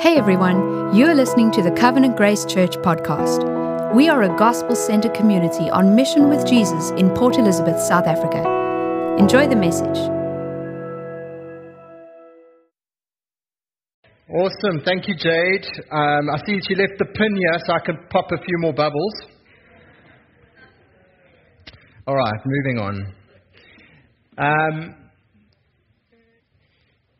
Hey 0.00 0.16
everyone, 0.16 0.94
you're 0.94 1.12
listening 1.12 1.50
to 1.50 1.60
the 1.60 1.72
Covenant 1.72 2.16
Grace 2.16 2.44
Church 2.44 2.76
podcast. 2.76 3.42
We 3.96 4.08
are 4.08 4.22
a 4.22 4.28
gospel 4.38 4.76
centered 4.76 5.12
community 5.12 5.68
on 5.70 5.96
mission 5.96 6.28
with 6.28 6.46
Jesus 6.46 6.90
in 6.90 7.10
Port 7.16 7.36
Elizabeth, 7.36 7.80
South 7.80 8.06
Africa. 8.06 8.38
Enjoy 9.18 9.48
the 9.48 9.56
message. 9.56 9.98
Awesome. 14.30 14.82
Thank 14.84 15.08
you, 15.08 15.16
Jade. 15.16 15.66
Um, 15.90 16.30
I 16.30 16.46
see 16.46 16.60
she 16.68 16.76
left 16.76 16.92
the 17.00 17.06
pin 17.06 17.34
here 17.34 17.58
so 17.66 17.72
I 17.72 17.80
can 17.84 17.98
pop 18.08 18.30
a 18.30 18.38
few 18.38 18.58
more 18.58 18.72
bubbles. 18.72 19.14
All 22.06 22.14
right, 22.14 22.40
moving 22.46 22.78
on. 22.78 23.14
Um, 24.38 24.94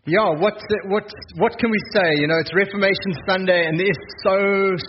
yeah, 0.09 0.33
what, 0.41 0.57
what, 0.89 1.05
what 1.37 1.53
can 1.61 1.71
we 1.71 1.83
say? 1.93 2.17
You 2.17 2.27
know, 2.27 2.41
it's 2.41 2.53
Reformation 2.57 3.12
Sunday, 3.29 3.69
and 3.69 3.79
there's 3.79 4.01
so, 4.25 4.37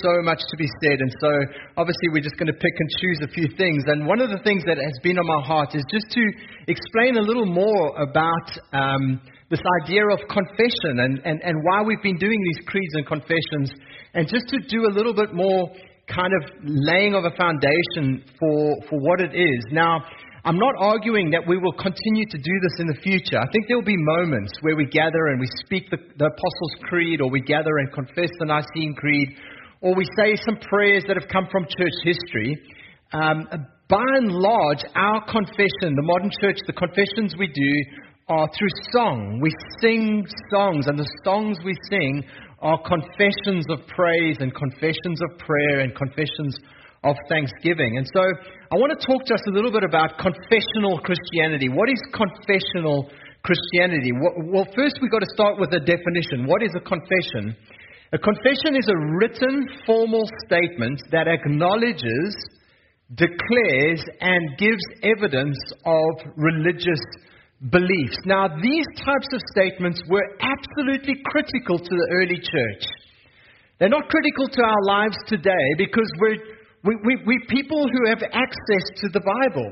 so 0.02 0.24
much 0.24 0.40
to 0.48 0.56
be 0.56 0.68
said. 0.82 1.04
And 1.04 1.12
so, 1.20 1.32
obviously, 1.76 2.08
we're 2.16 2.24
just 2.24 2.40
going 2.40 2.48
to 2.48 2.56
pick 2.56 2.72
and 2.72 2.90
choose 3.04 3.20
a 3.24 3.28
few 3.28 3.48
things. 3.58 3.84
And 3.88 4.08
one 4.08 4.22
of 4.22 4.30
the 4.32 4.40
things 4.48 4.64
that 4.66 4.78
has 4.80 4.96
been 5.04 5.20
on 5.20 5.28
my 5.28 5.44
heart 5.44 5.76
is 5.76 5.84
just 5.92 6.08
to 6.12 6.24
explain 6.68 7.18
a 7.18 7.22
little 7.22 7.46
more 7.46 8.00
about 8.00 8.48
um, 8.72 9.20
this 9.52 9.60
idea 9.84 10.08
of 10.08 10.20
confession 10.32 11.04
and, 11.04 11.20
and, 11.26 11.44
and 11.44 11.56
why 11.68 11.84
we've 11.84 12.02
been 12.02 12.18
doing 12.18 12.40
these 12.40 12.66
creeds 12.66 12.96
and 12.96 13.06
confessions, 13.06 13.76
and 14.14 14.28
just 14.28 14.48
to 14.48 14.58
do 14.72 14.88
a 14.88 14.94
little 14.96 15.14
bit 15.14 15.34
more 15.34 15.68
kind 16.08 16.34
of 16.42 16.50
laying 16.64 17.14
of 17.14 17.26
a 17.26 17.32
foundation 17.36 18.24
for, 18.40 18.76
for 18.90 18.98
what 19.00 19.22
it 19.22 19.36
is. 19.36 19.62
Now, 19.72 20.02
I'm 20.50 20.58
not 20.58 20.74
arguing 20.82 21.30
that 21.38 21.46
we 21.46 21.60
will 21.60 21.78
continue 21.78 22.26
to 22.26 22.38
do 22.40 22.56
this 22.66 22.82
in 22.82 22.88
the 22.88 22.98
future. 23.06 23.38
I 23.38 23.46
think 23.54 23.68
there 23.68 23.78
will 23.78 23.86
be 23.86 24.02
moments 24.18 24.50
where 24.62 24.76
we 24.76 24.88
gather 24.88 25.28
and 25.30 25.40
we 25.40 25.46
speak 25.62 25.92
the, 25.92 25.98
the 26.18 26.26
Apostles' 26.26 26.90
Creed, 26.90 27.22
or 27.22 27.30
we 27.30 27.40
gather 27.40 27.78
and 27.78 27.94
confess 27.94 28.34
the 28.40 28.50
Nicene 28.50 28.96
Creed, 28.98 29.30
or 29.82 29.94
we 29.94 30.10
say 30.18 30.34
some 30.50 30.58
prayers 30.58 31.04
that 31.06 31.22
have 31.22 31.30
come 31.30 31.46
from 31.52 31.70
church 31.78 31.94
history. 32.02 32.58
Um, 33.14 33.46
by 33.90 34.02
and 34.18 34.32
large, 34.32 34.82
our 34.96 35.22
confession, 35.30 35.94
the 35.94 36.02
modern 36.02 36.32
church, 36.42 36.58
the 36.66 36.74
confessions 36.74 37.38
we 37.38 37.46
do 37.46 37.74
are 38.34 38.50
through 38.58 38.74
song. 38.90 39.38
We 39.44 39.54
sing 39.82 40.26
songs, 40.50 40.88
and 40.88 40.98
the 40.98 41.10
songs 41.24 41.60
we 41.64 41.78
sing 41.92 42.24
are 42.58 42.82
confessions 42.82 43.68
of 43.70 43.86
praise 43.86 44.38
and 44.40 44.50
confessions 44.56 45.22
of 45.30 45.38
prayer 45.38 45.82
and 45.82 45.94
confessions 45.94 46.58
of 47.04 47.16
thanksgiving. 47.30 47.98
And 47.98 48.08
so 48.14 48.22
I 48.72 48.76
want 48.76 48.92
to 48.92 49.00
talk 49.00 49.26
just 49.26 49.44
a 49.48 49.54
little 49.56 49.72
bit 49.72 49.84
about 49.84 50.18
confessional 50.20 51.00
Christianity. 51.00 51.70
What 51.70 51.90
is 51.90 52.02
confessional 52.12 53.10
Christianity? 53.44 54.12
Well, 54.12 54.68
first 54.76 55.00
we've 55.02 55.12
got 55.12 55.24
to 55.24 55.34
start 55.34 55.60
with 55.60 55.72
a 55.74 55.80
definition. 55.80 56.46
What 56.46 56.62
is 56.62 56.76
a 56.76 56.84
confession? 56.84 57.56
A 58.12 58.18
confession 58.18 58.76
is 58.76 58.88
a 58.90 58.98
written, 59.16 59.68
formal 59.86 60.28
statement 60.46 61.00
that 61.12 61.28
acknowledges, 61.28 62.36
declares, 63.16 64.04
and 64.20 64.58
gives 64.58 64.84
evidence 65.04 65.58
of 65.86 66.34
religious 66.36 67.00
beliefs. 67.70 68.18
Now, 68.26 68.48
these 68.48 68.88
types 69.06 69.30
of 69.32 69.40
statements 69.52 70.02
were 70.10 70.26
absolutely 70.42 71.16
critical 71.26 71.78
to 71.78 71.90
the 71.90 72.08
early 72.12 72.40
church. 72.40 72.84
They're 73.80 73.90
not 73.90 74.10
critical 74.10 74.48
to 74.48 74.62
our 74.64 74.84
lives 74.84 75.18
today 75.28 75.66
because 75.78 76.10
we're 76.20 76.59
we, 76.84 76.96
we, 77.06 77.18
we 77.26 77.40
people 77.50 77.86
who 77.88 78.10
have 78.10 78.22
access 78.24 78.86
to 79.02 79.10
the 79.10 79.20
Bible. 79.20 79.72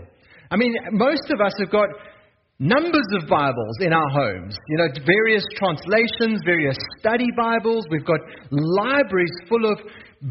I 0.51 0.55
mean, 0.55 0.75
most 0.91 1.29
of 1.29 1.39
us 1.41 1.53
have 1.59 1.71
got 1.71 1.89
numbers 2.59 3.07
of 3.21 3.29
Bibles 3.29 3.77
in 3.81 3.93
our 3.93 4.09
homes. 4.09 4.57
You 4.67 4.77
know, 4.77 4.87
various 5.05 5.45
translations, 5.55 6.41
various 6.45 6.77
study 6.99 7.27
Bibles. 7.35 7.85
We've 7.89 8.05
got 8.05 8.19
libraries 8.51 9.31
full 9.47 9.71
of 9.71 9.79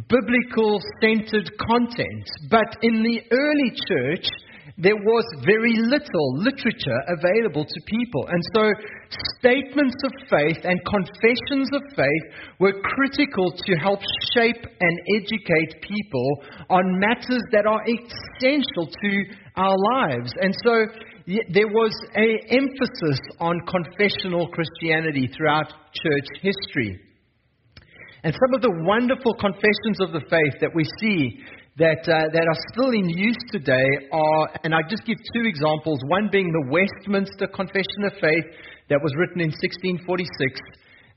biblical 0.08 0.80
centered 1.00 1.50
content. 1.58 2.26
But 2.50 2.76
in 2.82 3.02
the 3.02 3.22
early 3.30 3.70
church, 3.88 4.26
there 4.78 4.96
was 4.96 5.24
very 5.44 5.72
little 5.88 6.36
literature 6.36 7.00
available 7.08 7.64
to 7.64 7.80
people. 7.86 8.28
And 8.28 8.42
so 8.54 8.72
statements 9.40 9.96
of 10.04 10.12
faith 10.28 10.60
and 10.64 10.78
confessions 10.84 11.70
of 11.72 11.82
faith 11.96 12.24
were 12.60 12.74
critical 12.84 13.52
to 13.52 13.72
help 13.76 14.00
shape 14.34 14.60
and 14.80 15.00
educate 15.16 15.80
people 15.80 16.28
on 16.68 17.00
matters 17.00 17.42
that 17.52 17.64
are 17.64 17.80
essential 17.88 18.86
to 18.86 19.24
our 19.56 19.76
lives. 19.94 20.32
And 20.42 20.54
so 20.62 20.84
there 21.26 21.68
was 21.68 21.96
an 22.14 22.38
emphasis 22.50 23.20
on 23.40 23.58
confessional 23.66 24.48
Christianity 24.48 25.30
throughout 25.34 25.72
church 25.94 26.28
history. 26.42 27.00
And 28.22 28.34
some 28.34 28.54
of 28.54 28.60
the 28.60 28.82
wonderful 28.82 29.34
confessions 29.34 30.00
of 30.00 30.12
the 30.12 30.26
faith 30.28 30.60
that 30.60 30.74
we 30.74 30.84
see 31.00 31.38
that, 31.78 32.08
uh, 32.08 32.32
that 32.32 32.46
are 32.48 32.60
still 32.72 32.90
in 32.96 33.08
use 33.08 33.36
today 33.52 33.84
are, 34.10 34.48
and 34.64 34.74
I 34.74 34.80
just 34.88 35.04
give 35.04 35.18
two 35.36 35.44
examples, 35.44 36.00
one 36.08 36.28
being 36.32 36.48
the 36.48 36.72
Westminster 36.72 37.46
Confession 37.52 38.08
of 38.08 38.12
Faith 38.16 38.48
that 38.88 38.96
was 39.02 39.12
written 39.20 39.44
in 39.44 39.52
1646, 39.52 40.56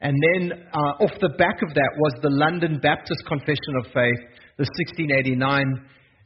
and 0.02 0.16
then 0.20 0.68
uh, 0.72 1.04
off 1.04 1.16
the 1.24 1.32
back 1.40 1.64
of 1.64 1.74
that 1.76 1.92
was 1.96 2.14
the 2.22 2.32
London 2.32 2.80
Baptist 2.84 3.24
Confession 3.28 3.80
of 3.80 3.86
Faith, 3.96 4.20
the 4.60 4.68
1689. 5.00 5.64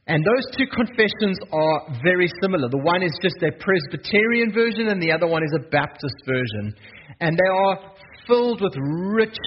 And 0.06 0.26
those 0.26 0.46
two 0.58 0.68
confessions 0.68 1.38
are 1.54 1.80
very 2.04 2.28
similar. 2.42 2.70
The 2.70 2.82
one 2.82 3.02
is 3.02 3.14
just 3.22 3.38
a 3.42 3.54
Presbyterian 3.62 4.52
version, 4.52 4.90
and 4.90 5.02
the 5.02 5.12
other 5.14 5.28
one 5.28 5.44
is 5.46 5.54
a 5.62 5.70
Baptist 5.70 6.18
version. 6.26 6.74
And 7.22 7.38
they 7.38 7.52
are 7.54 7.94
filled 8.28 8.62
with 8.62 8.74
rich, 9.14 9.38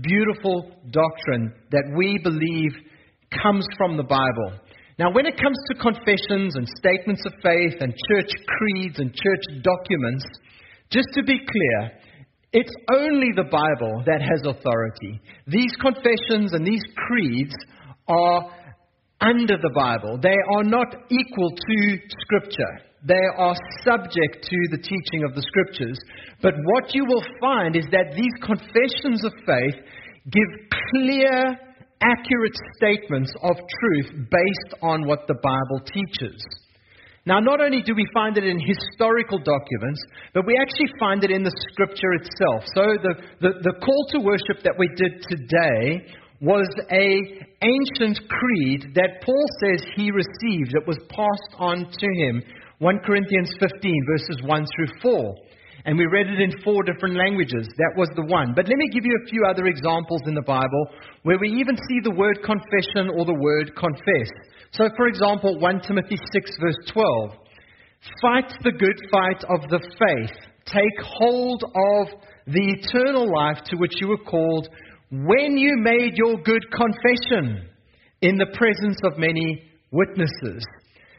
beautiful 0.00 0.76
doctrine 0.92 1.52
that 1.72 1.84
we 1.96 2.20
believe 2.22 2.72
comes 3.42 3.66
from 3.76 3.96
the 3.96 4.02
Bible. 4.02 4.58
Now, 4.98 5.12
when 5.12 5.26
it 5.26 5.36
comes 5.36 5.58
to 5.68 5.78
confessions 5.78 6.56
and 6.56 6.66
statements 6.78 7.22
of 7.26 7.32
faith 7.42 7.74
and 7.80 7.92
church 8.08 8.30
creeds 8.46 8.98
and 8.98 9.12
church 9.12 9.62
documents, 9.62 10.24
just 10.90 11.08
to 11.14 11.22
be 11.22 11.38
clear, 11.38 11.92
it's 12.52 12.72
only 12.94 13.28
the 13.36 13.44
Bible 13.50 14.02
that 14.06 14.22
has 14.22 14.40
authority. 14.46 15.20
These 15.46 15.76
confessions 15.80 16.54
and 16.54 16.66
these 16.66 16.82
creeds 16.96 17.54
are 18.08 18.50
under 19.20 19.56
the 19.56 19.72
Bible, 19.74 20.18
they 20.22 20.36
are 20.56 20.64
not 20.64 20.88
equal 21.10 21.50
to 21.50 21.98
Scripture. 22.20 22.86
They 23.06 23.22
are 23.38 23.54
subject 23.84 24.42
to 24.42 24.58
the 24.70 24.82
teaching 24.82 25.24
of 25.24 25.34
the 25.34 25.42
Scriptures. 25.42 25.98
But 26.42 26.54
what 26.64 26.94
you 26.94 27.04
will 27.04 27.22
find 27.40 27.76
is 27.76 27.84
that 27.92 28.14
these 28.16 28.34
confessions 28.42 29.24
of 29.24 29.32
faith 29.46 29.76
give 30.30 30.70
clear 30.90 31.56
accurate 32.02 32.56
statements 32.76 33.32
of 33.42 33.56
truth 33.56 34.28
based 34.30 34.82
on 34.82 35.06
what 35.06 35.26
the 35.26 35.34
Bible 35.42 35.80
teaches. 35.86 36.36
Now, 37.26 37.40
not 37.40 37.60
only 37.60 37.82
do 37.82 37.94
we 37.94 38.06
find 38.14 38.36
it 38.38 38.44
in 38.44 38.60
historical 38.60 39.38
documents, 39.38 40.00
but 40.32 40.46
we 40.46 40.56
actually 40.60 40.92
find 41.00 41.24
it 41.24 41.32
in 41.32 41.42
the 41.42 41.54
scripture 41.72 42.12
itself. 42.12 42.62
So, 42.74 42.82
the, 43.02 43.14
the, 43.40 43.50
the 43.62 43.74
call 43.82 44.06
to 44.10 44.20
worship 44.20 44.62
that 44.62 44.78
we 44.78 44.88
did 44.94 45.26
today 45.28 46.06
was 46.40 46.68
a 46.92 47.46
ancient 47.62 48.20
creed 48.28 48.94
that 48.94 49.22
Paul 49.24 49.46
says 49.64 49.82
he 49.96 50.12
received 50.12 50.72
that 50.74 50.86
was 50.86 50.98
passed 51.08 51.58
on 51.58 51.90
to 51.90 52.08
him. 52.22 52.42
1 52.78 52.98
Corinthians 53.04 53.50
15, 53.58 54.06
verses 54.06 54.36
1 54.44 54.66
through 54.76 55.00
4 55.02 55.34
and 55.86 55.96
we 55.96 56.04
read 56.06 56.26
it 56.26 56.40
in 56.40 56.62
four 56.64 56.82
different 56.82 57.14
languages. 57.14 57.68
That 57.78 57.94
was 57.96 58.10
the 58.16 58.26
one. 58.26 58.54
But 58.56 58.66
let 58.66 58.76
me 58.76 58.90
give 58.92 59.04
you 59.04 59.16
a 59.22 59.30
few 59.30 59.46
other 59.48 59.66
examples 59.66 60.20
in 60.26 60.34
the 60.34 60.42
Bible 60.42 60.90
where 61.22 61.38
we 61.38 61.48
even 61.48 61.76
see 61.76 62.00
the 62.02 62.14
word 62.14 62.42
confession 62.42 63.08
or 63.16 63.24
the 63.24 63.38
word 63.38 63.70
confess. 63.76 64.28
So, 64.72 64.90
for 64.96 65.06
example, 65.06 65.60
1 65.60 65.80
Timothy 65.86 66.18
6, 66.32 66.50
verse 66.60 66.92
12 66.92 67.30
Fight 68.20 68.52
the 68.64 68.72
good 68.72 68.98
fight 69.12 69.44
of 69.48 69.70
the 69.70 69.78
faith, 69.78 70.36
take 70.66 70.98
hold 71.00 71.62
of 71.62 72.20
the 72.46 72.74
eternal 72.82 73.32
life 73.32 73.62
to 73.66 73.76
which 73.76 73.94
you 74.00 74.08
were 74.08 74.18
called 74.18 74.68
when 75.10 75.56
you 75.56 75.76
made 75.78 76.16
your 76.16 76.36
good 76.42 76.66
confession 76.72 77.68
in 78.22 78.36
the 78.36 78.50
presence 78.58 78.98
of 79.04 79.18
many 79.18 79.62
witnesses. 79.92 80.66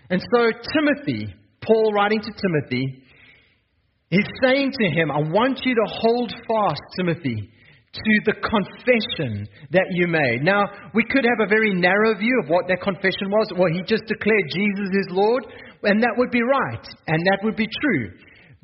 And 0.09 0.21
so, 0.21 0.51
Timothy, 0.73 1.33
Paul 1.63 1.93
writing 1.93 2.21
to 2.21 2.31
Timothy, 2.31 3.03
He's 4.09 4.27
saying 4.41 4.71
to 4.71 4.87
him, 4.89 5.11
I 5.11 5.19
want 5.19 5.59
you 5.65 5.75
to 5.75 5.85
hold 5.87 6.31
fast, 6.47 6.81
Timothy, 6.95 7.51
to 7.93 8.13
the 8.25 8.39
confession 8.39 9.47
that 9.71 9.87
you 9.91 10.07
made. 10.07 10.43
Now, 10.43 10.63
we 10.93 11.03
could 11.03 11.25
have 11.25 11.45
a 11.45 11.49
very 11.49 11.73
narrow 11.73 12.15
view 12.17 12.39
of 12.43 12.49
what 12.49 12.67
that 12.67 12.81
confession 12.81 13.29
was. 13.29 13.51
Well, 13.57 13.71
he 13.73 13.83
just 13.83 14.05
declared 14.05 14.53
Jesus 14.53 14.89
is 14.93 15.07
Lord, 15.11 15.43
and 15.83 16.01
that 16.03 16.15
would 16.15 16.31
be 16.31 16.41
right, 16.41 16.87
and 17.07 17.19
that 17.25 17.39
would 17.43 17.55
be 17.55 17.67
true. 17.67 18.11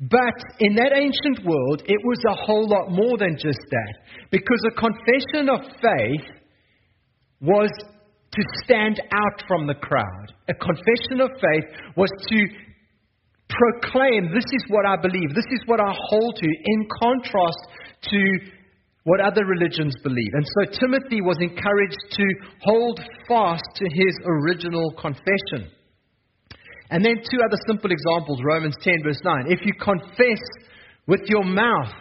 But 0.00 0.38
in 0.60 0.74
that 0.76 0.92
ancient 0.96 1.46
world, 1.46 1.82
it 1.86 2.00
was 2.04 2.18
a 2.28 2.44
whole 2.46 2.68
lot 2.68 2.90
more 2.90 3.18
than 3.18 3.36
just 3.36 3.60
that. 3.70 3.94
Because 4.30 4.60
a 4.66 4.80
confession 4.80 5.48
of 5.48 5.60
faith 5.80 6.26
was 7.40 7.70
to 8.32 8.42
stand 8.64 9.00
out 9.12 9.42
from 9.46 9.66
the 9.66 9.74
crowd. 9.74 10.32
A 10.48 10.54
confession 10.54 11.20
of 11.20 11.30
faith 11.40 11.94
was 11.96 12.10
to 12.28 12.46
proclaim, 13.54 14.34
this 14.34 14.44
is 14.50 14.64
what 14.68 14.86
I 14.86 14.96
believe, 14.96 15.34
this 15.34 15.48
is 15.50 15.62
what 15.66 15.80
I 15.80 15.94
hold 15.94 16.36
to, 16.36 16.46
in 16.46 16.88
contrast 17.02 17.62
to 18.10 18.20
what 19.04 19.20
other 19.20 19.44
religions 19.44 19.94
believe. 20.02 20.32
And 20.32 20.46
so 20.46 20.80
Timothy 20.80 21.20
was 21.20 21.36
encouraged 21.40 22.02
to 22.10 22.26
hold 22.62 23.00
fast 23.28 23.64
to 23.76 23.84
his 23.84 24.14
original 24.24 24.92
confession. 24.98 25.70
And 26.90 27.04
then 27.04 27.16
two 27.30 27.40
other 27.44 27.58
simple 27.66 27.90
examples 27.90 28.40
Romans 28.42 28.76
10, 28.82 29.02
verse 29.04 29.20
9. 29.24 29.46
If 29.48 29.60
you 29.64 29.72
confess 29.74 30.40
with 31.06 31.20
your 31.28 31.44
mouth 31.44 31.92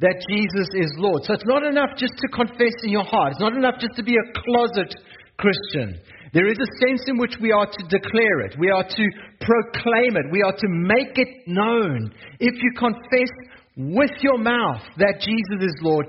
that 0.00 0.16
Jesus 0.28 0.68
is 0.74 0.92
Lord. 0.96 1.24
So 1.24 1.34
it's 1.34 1.46
not 1.46 1.64
enough 1.64 1.90
just 1.96 2.14
to 2.16 2.28
confess 2.28 2.72
in 2.84 2.90
your 2.90 3.04
heart, 3.04 3.32
it's 3.32 3.40
not 3.40 3.54
enough 3.54 3.76
just 3.80 3.96
to 3.96 4.02
be 4.02 4.16
a 4.16 4.32
closet 4.32 4.94
Christian. 5.36 6.00
There 6.32 6.46
is 6.46 6.58
a 6.58 6.86
sense 6.86 7.02
in 7.08 7.18
which 7.18 7.34
we 7.40 7.50
are 7.50 7.66
to 7.66 7.88
declare 7.88 8.40
it, 8.46 8.56
we 8.58 8.70
are 8.70 8.84
to 8.84 9.04
proclaim 9.40 10.16
it, 10.16 10.30
we 10.30 10.42
are 10.42 10.52
to 10.52 10.68
make 10.68 11.18
it 11.18 11.48
known. 11.48 12.12
If 12.38 12.54
you 12.62 12.72
confess 12.78 13.30
with 13.76 14.12
your 14.20 14.38
mouth 14.38 14.82
that 14.98 15.20
Jesus 15.20 15.64
is 15.64 15.74
Lord 15.82 16.06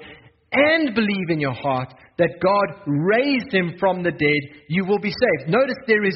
and 0.52 0.94
believe 0.94 1.30
in 1.30 1.40
your 1.40 1.54
heart 1.54 1.94
that 2.18 2.40
God 2.44 2.84
raised 2.86 3.52
him 3.52 3.74
from 3.80 4.04
the 4.04 4.12
dead, 4.12 4.62
you 4.70 4.86
will 4.86 5.00
be 5.00 5.10
saved. 5.10 5.50
Notice 5.50 5.78
there 5.88 6.06
is 6.06 6.16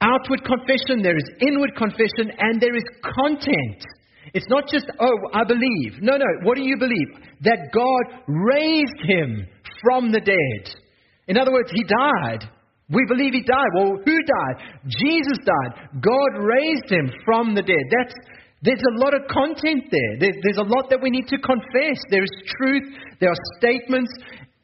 outward 0.00 0.44
confession, 0.44 1.02
there 1.02 1.16
is 1.16 1.28
inward 1.40 1.76
confession, 1.76 2.32
and 2.38 2.60
there 2.60 2.76
is 2.76 2.84
content. 3.02 3.84
It's 4.32 4.48
not 4.48 4.68
just, 4.68 4.86
oh, 5.00 5.18
I 5.34 5.44
believe. 5.44 6.00
No, 6.00 6.16
no. 6.16 6.26
What 6.42 6.56
do 6.56 6.62
you 6.62 6.76
believe? 6.78 7.08
That 7.42 7.70
God 7.72 8.22
raised 8.26 9.00
him 9.08 9.46
from 9.82 10.12
the 10.12 10.20
dead. 10.20 10.74
In 11.28 11.38
other 11.38 11.52
words, 11.52 11.70
he 11.72 11.84
died. 11.84 12.48
We 12.88 13.02
believe 13.08 13.34
he 13.34 13.42
died. 13.42 13.70
Well, 13.74 13.98
who 13.98 14.18
died? 14.22 14.56
Jesus 14.86 15.38
died. 15.42 15.90
God 16.00 16.38
raised 16.38 16.90
him 16.90 17.10
from 17.24 17.54
the 17.54 17.62
dead. 17.62 17.82
That's, 17.90 18.14
there's 18.62 18.82
a 18.94 18.98
lot 19.02 19.14
of 19.14 19.26
content 19.26 19.90
there. 19.90 20.12
There's, 20.20 20.36
there's 20.42 20.62
a 20.62 20.70
lot 20.70 20.88
that 20.90 21.02
we 21.02 21.10
need 21.10 21.26
to 21.28 21.38
confess. 21.38 21.98
There 22.10 22.22
is 22.22 22.36
truth. 22.58 22.94
There 23.18 23.30
are 23.30 23.42
statements. 23.58 24.12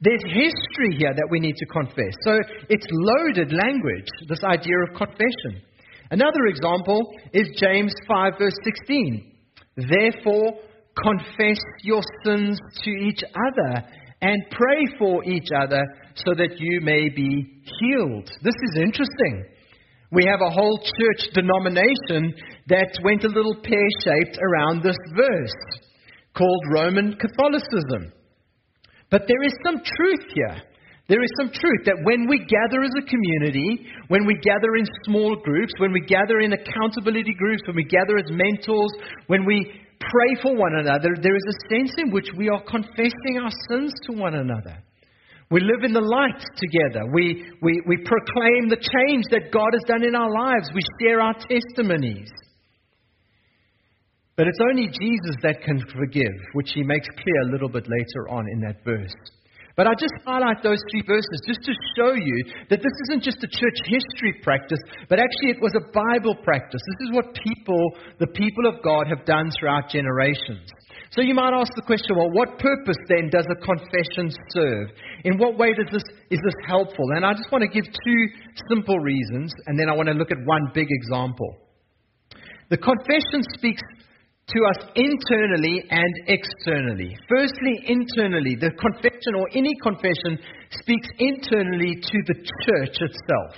There's 0.00 0.22
history 0.22 0.98
here 0.98 1.14
that 1.14 1.28
we 1.30 1.40
need 1.40 1.56
to 1.56 1.66
confess. 1.66 2.14
So 2.22 2.38
it's 2.68 2.86
loaded 2.90 3.52
language, 3.52 4.06
this 4.28 4.42
idea 4.44 4.74
of 4.86 4.96
confession. 4.96 5.62
Another 6.10 6.46
example 6.46 7.00
is 7.32 7.48
James 7.56 7.94
5, 8.06 8.32
verse 8.38 8.54
16. 8.64 9.32
Therefore, 9.76 10.58
confess 10.94 11.58
your 11.82 12.02
sins 12.24 12.58
to 12.84 12.90
each 12.90 13.22
other 13.24 13.86
and 14.22 14.40
pray 14.50 14.86
for 14.98 15.24
each 15.24 15.48
other 15.54 15.84
so 16.14 16.32
that 16.34 16.58
you 16.58 16.80
may 16.80 17.08
be 17.08 17.62
healed. 17.80 18.30
This 18.42 18.54
is 18.54 18.76
interesting. 18.76 19.44
We 20.12 20.24
have 20.24 20.40
a 20.40 20.50
whole 20.50 20.78
church 20.78 21.32
denomination 21.34 22.34
that 22.68 22.98
went 23.02 23.24
a 23.24 23.28
little 23.28 23.56
pear 23.62 23.88
shaped 24.04 24.38
around 24.40 24.82
this 24.82 24.96
verse 25.16 25.82
called 26.36 26.64
Roman 26.72 27.16
Catholicism. 27.18 28.12
But 29.10 29.22
there 29.26 29.42
is 29.42 29.52
some 29.64 29.76
truth 29.76 30.32
here. 30.34 30.62
There 31.08 31.22
is 31.22 31.30
some 31.36 31.50
truth 31.50 31.82
that 31.84 32.00
when 32.04 32.28
we 32.28 32.38
gather 32.46 32.80
as 32.84 32.94
a 32.96 33.04
community, 33.04 33.86
when 34.08 34.24
we 34.24 34.38
gather 34.40 34.76
in 34.78 34.86
small 35.04 35.36
groups, 35.42 35.72
when 35.78 35.92
we 35.92 36.00
gather 36.06 36.40
in 36.40 36.52
accountability 36.52 37.34
groups, 37.36 37.62
when 37.66 37.76
we 37.76 37.84
gather 37.84 38.16
as 38.16 38.30
mentors, 38.30 38.92
when 39.26 39.44
we 39.44 39.81
pray 40.10 40.42
for 40.42 40.56
one 40.56 40.74
another, 40.74 41.10
there 41.20 41.36
is 41.36 41.46
a 41.48 41.74
sense 41.74 41.94
in 41.98 42.10
which 42.10 42.28
we 42.36 42.48
are 42.48 42.62
confessing 42.62 43.38
our 43.42 43.50
sins 43.68 43.92
to 44.06 44.12
one 44.12 44.34
another. 44.34 44.82
We 45.50 45.60
live 45.60 45.84
in 45.84 45.92
the 45.92 46.00
light 46.00 46.42
together. 46.56 47.04
We, 47.12 47.44
we, 47.60 47.82
we 47.86 47.96
proclaim 47.98 48.70
the 48.70 48.80
change 48.80 49.24
that 49.30 49.52
God 49.52 49.68
has 49.72 49.82
done 49.86 50.02
in 50.02 50.14
our 50.14 50.30
lives. 50.32 50.70
We 50.74 50.80
share 51.00 51.20
our 51.20 51.34
testimonies. 51.34 52.30
But 54.36 54.48
it's 54.48 54.58
only 54.70 54.88
Jesus 54.88 55.36
that 55.42 55.62
can 55.62 55.84
forgive, 55.94 56.32
which 56.54 56.70
he 56.74 56.82
makes 56.82 57.06
clear 57.22 57.42
a 57.42 57.52
little 57.52 57.68
bit 57.68 57.86
later 57.86 58.28
on 58.30 58.46
in 58.50 58.60
that 58.62 58.82
verse. 58.82 59.12
But 59.76 59.86
I 59.86 59.94
just 59.94 60.12
highlight 60.26 60.62
those 60.62 60.80
three 60.90 61.02
verses 61.06 61.40
just 61.46 61.64
to 61.64 61.72
show 61.96 62.12
you 62.12 62.44
that 62.68 62.80
this 62.84 62.96
isn't 63.08 63.24
just 63.24 63.42
a 63.42 63.48
church 63.48 63.78
history 63.88 64.36
practice, 64.42 64.80
but 65.08 65.18
actually 65.18 65.56
it 65.56 65.62
was 65.62 65.72
a 65.76 65.88
Bible 65.92 66.36
practice. 66.44 66.80
This 66.98 67.08
is 67.08 67.16
what 67.16 67.32
people, 67.32 67.80
the 68.18 68.28
people 68.28 68.68
of 68.68 68.82
God, 68.84 69.08
have 69.08 69.24
done 69.24 69.50
throughout 69.58 69.88
generations. 69.88 70.68
So 71.12 71.20
you 71.20 71.34
might 71.34 71.52
ask 71.52 71.72
the 71.76 71.84
question, 71.84 72.16
well, 72.16 72.32
what 72.32 72.58
purpose 72.58 72.96
then 73.08 73.28
does 73.28 73.44
a 73.48 73.60
confession 73.60 74.32
serve? 74.52 74.88
In 75.24 75.36
what 75.36 75.58
way 75.58 75.74
does 75.74 75.88
this, 75.92 76.04
is 76.30 76.40
this 76.44 76.56
helpful? 76.66 77.04
And 77.16 77.24
I 77.24 77.32
just 77.32 77.52
want 77.52 77.60
to 77.60 77.68
give 77.68 77.84
two 77.84 78.22
simple 78.68 78.98
reasons, 78.98 79.52
and 79.66 79.78
then 79.78 79.90
I 79.90 79.94
want 79.94 80.08
to 80.08 80.14
look 80.14 80.30
at 80.30 80.40
one 80.44 80.72
big 80.72 80.88
example. 80.88 81.56
The 82.70 82.78
confession 82.78 83.44
speaks 83.52 83.82
to 84.52 84.58
us 84.68 84.88
internally 84.94 85.82
and 85.90 86.14
externally. 86.28 87.16
Firstly, 87.28 87.84
internally, 87.88 88.56
the 88.56 88.70
confession 88.76 89.34
or 89.36 89.48
any 89.54 89.72
confession 89.82 90.38
speaks 90.70 91.08
internally 91.18 91.96
to 91.96 92.18
the 92.26 92.34
church 92.64 92.96
itself. 93.00 93.56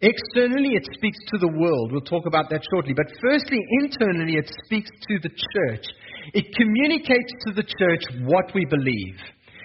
Externally, 0.00 0.74
it 0.74 0.86
speaks 0.94 1.18
to 1.28 1.38
the 1.38 1.52
world. 1.60 1.92
We'll 1.92 2.00
talk 2.00 2.26
about 2.26 2.50
that 2.50 2.62
shortly. 2.72 2.94
But 2.94 3.06
firstly, 3.20 3.60
internally, 3.82 4.34
it 4.34 4.50
speaks 4.64 4.90
to 4.90 5.18
the 5.22 5.30
church. 5.30 5.84
It 6.34 6.54
communicates 6.56 7.32
to 7.46 7.54
the 7.54 7.62
church 7.62 8.02
what 8.24 8.52
we 8.54 8.64
believe. 8.64 9.16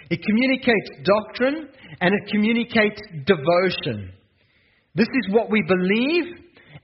It 0.10 0.22
communicates 0.24 0.90
doctrine 1.04 1.70
and 2.02 2.14
it 2.14 2.32
communicates 2.32 3.02
devotion. 3.26 4.14
This 4.96 5.08
is 5.08 5.34
what 5.34 5.50
we 5.52 5.62
believe, 5.68 6.26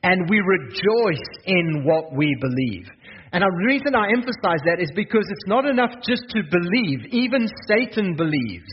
and 0.04 0.30
we 0.30 0.40
rejoice 0.40 1.28
in 1.46 1.84
what 1.86 2.14
we 2.16 2.36
believe. 2.42 2.86
And 3.34 3.42
the 3.42 3.66
reason 3.66 3.96
I 3.96 4.14
emphasize 4.14 4.62
that 4.66 4.78
is 4.80 4.92
because 4.96 5.26
it's 5.28 5.48
not 5.48 5.66
enough 5.66 5.90
just 6.08 6.22
to 6.30 6.44
believe. 6.52 7.00
Even 7.12 7.50
Satan 7.68 8.16
believes. 8.16 8.70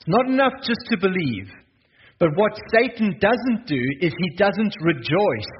It's 0.00 0.08
not 0.08 0.26
enough 0.26 0.54
just 0.64 0.80
to 0.90 0.96
believe. 0.98 1.48
But 2.18 2.30
what 2.34 2.58
Satan 2.74 3.16
doesn't 3.20 3.66
do 3.66 3.80
is 4.00 4.12
he 4.18 4.36
doesn't 4.36 4.74
rejoice 4.82 5.54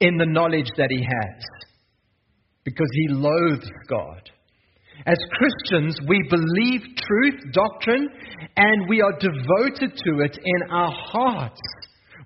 in 0.00 0.16
the 0.16 0.26
knowledge 0.26 0.70
that 0.76 0.90
he 0.90 1.02
has. 1.02 1.42
Because 2.64 2.88
he 2.94 3.14
loathes 3.14 3.68
God. 3.88 4.30
As 5.06 5.18
Christians, 5.32 5.98
we 6.06 6.22
believe 6.30 6.82
truth, 6.96 7.52
doctrine, 7.52 8.08
and 8.56 8.88
we 8.88 9.00
are 9.00 9.18
devoted 9.18 9.96
to 9.96 10.20
it 10.20 10.38
in 10.44 10.70
our 10.70 10.92
hearts. 10.92 11.60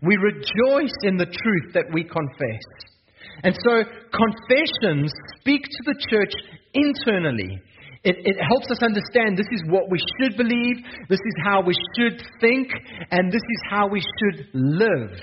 We 0.03 0.17
rejoice 0.17 0.95
in 1.03 1.17
the 1.17 1.27
truth 1.27 1.73
that 1.73 1.87
we 1.95 2.03
confess. 2.03 2.94
And 3.43 3.55
so 3.67 3.83
confessions 4.13 5.13
speak 5.41 5.63
to 5.63 5.83
the 5.85 5.97
church 6.09 6.33
internally. 6.73 7.61
It, 8.05 8.17
it, 8.21 8.37
helps 8.49 8.71
us 8.71 8.83
understand 8.83 9.39
this 9.39 9.49
is 9.51 9.63
what 9.69 9.91
we 9.91 9.99
should 10.21 10.37
believe, 10.37 10.77
this 11.09 11.19
is 11.19 11.37
how 11.43 11.63
we 11.63 11.73
should 11.97 12.23
think, 12.39 12.69
and 13.11 13.33
this 13.33 13.41
is 13.41 13.61
how 13.71 13.89
we 13.89 14.01
should 14.01 14.49
live. 14.53 15.19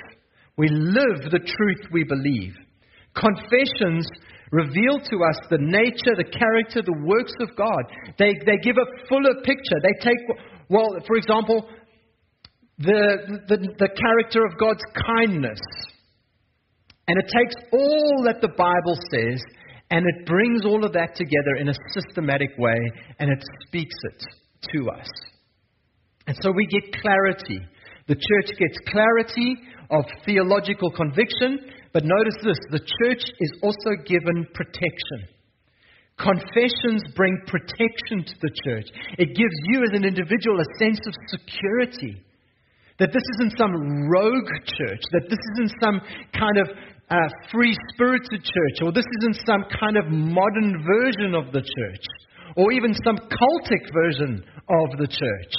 We 0.58 0.68
live 0.68 1.30
the 1.30 1.46
truth 1.46 1.92
we 1.92 2.04
believe. 2.04 2.56
Confessions 3.14 4.08
reveal 4.52 5.00
to 5.00 5.16
us 5.24 5.38
the 5.50 5.60
nature, 5.62 6.18
the 6.18 6.26
character, 6.26 6.82
the 6.82 7.06
works 7.06 7.34
of 7.40 7.56
God. 7.56 7.84
They, 8.18 8.34
they 8.46 8.58
give 8.64 8.78
a 8.78 9.08
fuller 9.08 9.36
picture. 9.44 9.80
They 9.84 10.04
take, 10.04 10.18
well, 10.68 10.90
for 11.06 11.18
example, 11.18 11.70
the, 12.80 13.42
the, 13.48 13.58
the 13.78 13.90
character 13.94 14.44
of 14.44 14.58
God's 14.58 14.84
kindness 15.06 15.60
and 17.12 17.20
it 17.20 17.28
takes 17.28 17.56
all 17.74 18.24
that 18.24 18.40
the 18.40 18.56
Bible 18.56 18.96
says 19.12 19.44
and 19.92 20.06
it 20.08 20.26
brings 20.26 20.64
all 20.64 20.86
of 20.86 20.94
that 20.94 21.14
together 21.14 21.60
in 21.60 21.68
a 21.68 21.76
systematic 21.92 22.52
way 22.58 22.80
and 23.20 23.30
it 23.30 23.44
speaks 23.68 23.96
it 24.04 24.24
to 24.72 24.90
us. 24.90 25.10
And 26.26 26.38
so 26.42 26.54
we 26.56 26.66
get 26.68 27.02
clarity. 27.02 27.60
The 28.08 28.16
church 28.16 28.58
gets 28.58 28.78
clarity 28.88 29.58
of 29.92 30.06
theological 30.26 30.90
conviction, 30.92 31.60
but 31.92 32.06
notice 32.06 32.40
this 32.46 32.58
the 32.72 32.80
church 32.80 33.24
is 33.42 33.52
also 33.62 33.92
given 34.08 34.48
protection. 34.54 35.28
Confessions 36.16 37.04
bring 37.14 37.36
protection 37.46 38.24
to 38.24 38.36
the 38.40 38.52
church. 38.64 38.88
It 39.18 39.36
gives 39.36 39.58
you 39.68 39.84
as 39.84 39.92
an 39.92 40.06
individual 40.06 40.62
a 40.62 40.80
sense 40.80 41.02
of 41.06 41.14
security. 41.28 42.24
That 43.00 43.12
this 43.12 43.24
isn't 43.40 43.58
some 43.58 43.74
rogue 44.14 44.52
church, 44.78 45.02
that 45.12 45.26
this 45.28 45.40
isn't 45.56 45.74
some 45.82 46.00
kind 46.38 46.58
of 46.62 46.70
uh, 47.12 47.28
free 47.52 47.76
spirited 47.94 48.42
church, 48.42 48.78
or 48.82 48.92
this 48.94 49.06
isn't 49.20 49.46
some 49.46 49.66
kind 49.80 49.98
of 49.98 50.08
modern 50.08 50.82
version 50.88 51.36
of 51.36 51.52
the 51.52 51.60
church, 51.60 52.06
or 52.56 52.72
even 52.72 52.96
some 53.04 53.18
cultic 53.18 53.84
version 53.94 54.44
of 54.70 54.98
the 54.98 55.08
church. 55.08 55.54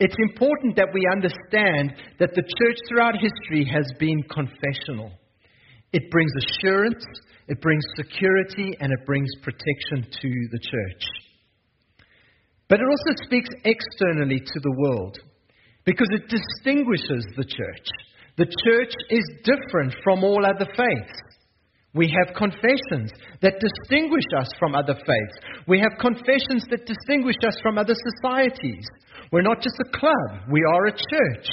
It's 0.00 0.16
important 0.30 0.76
that 0.76 0.88
we 0.94 1.02
understand 1.12 1.92
that 2.18 2.34
the 2.34 2.42
church 2.42 2.78
throughout 2.88 3.14
history 3.20 3.68
has 3.70 3.84
been 3.98 4.22
confessional. 4.30 5.12
It 5.92 6.10
brings 6.10 6.32
assurance, 6.40 7.04
it 7.48 7.60
brings 7.60 7.84
security, 7.96 8.72
and 8.80 8.90
it 8.92 9.04
brings 9.04 9.28
protection 9.42 10.10
to 10.10 10.30
the 10.52 10.58
church. 10.58 11.04
But 12.68 12.80
it 12.80 12.86
also 12.86 13.24
speaks 13.24 13.48
externally 13.64 14.40
to 14.40 14.60
the 14.60 14.74
world 14.78 15.18
because 15.84 16.08
it 16.12 16.28
distinguishes 16.28 17.26
the 17.36 17.44
church. 17.44 17.88
The 18.38 18.46
church 18.46 18.94
is 19.10 19.24
different 19.42 19.96
from 20.04 20.22
all 20.22 20.46
other 20.46 20.64
faiths. 20.64 21.18
We 21.92 22.14
have 22.14 22.36
confessions 22.36 23.10
that 23.42 23.58
distinguish 23.58 24.30
us 24.38 24.48
from 24.60 24.76
other 24.76 24.94
faiths. 24.94 25.36
We 25.66 25.80
have 25.80 25.98
confessions 25.98 26.64
that 26.70 26.86
distinguish 26.86 27.34
us 27.44 27.58
from 27.60 27.78
other 27.78 27.94
societies. 27.94 28.86
We're 29.32 29.42
not 29.42 29.60
just 29.60 29.74
a 29.80 29.98
club, 29.98 30.48
we 30.52 30.62
are 30.62 30.86
a 30.86 30.92
church. 30.92 31.48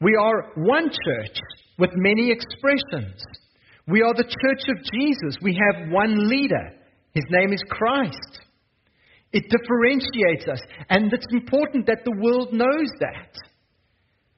We 0.00 0.14
are 0.14 0.52
one 0.54 0.88
church 0.88 1.36
with 1.78 1.90
many 1.94 2.30
expressions. 2.30 3.20
We 3.88 4.02
are 4.02 4.14
the 4.14 4.22
church 4.22 4.68
of 4.68 4.84
Jesus. 4.94 5.36
We 5.42 5.58
have 5.58 5.90
one 5.90 6.28
leader. 6.28 6.78
His 7.12 7.24
name 7.30 7.52
is 7.52 7.62
Christ. 7.68 8.40
It 9.32 9.50
differentiates 9.50 10.46
us, 10.46 10.60
and 10.90 11.12
it's 11.12 11.26
important 11.32 11.86
that 11.86 12.04
the 12.04 12.16
world 12.22 12.52
knows 12.52 12.88
that. 13.00 13.47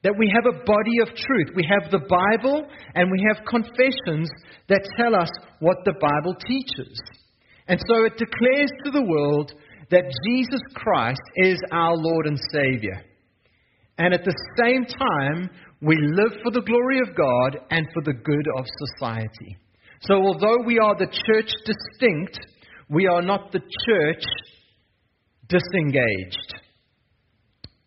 That 0.03 0.17
we 0.17 0.33
have 0.33 0.45
a 0.45 0.63
body 0.65 0.97
of 1.01 1.15
truth. 1.15 1.49
We 1.55 1.67
have 1.69 1.91
the 1.91 1.99
Bible 1.99 2.65
and 2.95 3.11
we 3.11 3.23
have 3.29 3.45
confessions 3.45 4.29
that 4.67 4.89
tell 4.97 5.15
us 5.15 5.29
what 5.59 5.77
the 5.85 5.93
Bible 5.93 6.35
teaches. 6.47 6.99
And 7.67 7.79
so 7.87 8.05
it 8.05 8.17
declares 8.17 8.71
to 8.85 8.91
the 8.91 9.05
world 9.05 9.53
that 9.91 10.11
Jesus 10.27 10.61
Christ 10.73 11.21
is 11.35 11.59
our 11.71 11.95
Lord 11.95 12.25
and 12.25 12.39
Savior. 12.51 13.03
And 13.97 14.13
at 14.13 14.25
the 14.25 14.35
same 14.57 14.85
time, 14.85 15.49
we 15.81 15.95
live 15.95 16.39
for 16.41 16.51
the 16.51 16.61
glory 16.61 16.99
of 16.99 17.15
God 17.15 17.59
and 17.69 17.85
for 17.93 18.01
the 18.03 18.13
good 18.13 18.45
of 18.57 18.65
society. 18.87 19.57
So 20.01 20.15
although 20.15 20.63
we 20.65 20.79
are 20.79 20.95
the 20.97 21.05
church 21.05 21.51
distinct, 21.65 22.39
we 22.89 23.07
are 23.07 23.21
not 23.21 23.51
the 23.51 23.61
church 23.85 24.23
disengaged. 25.47 26.60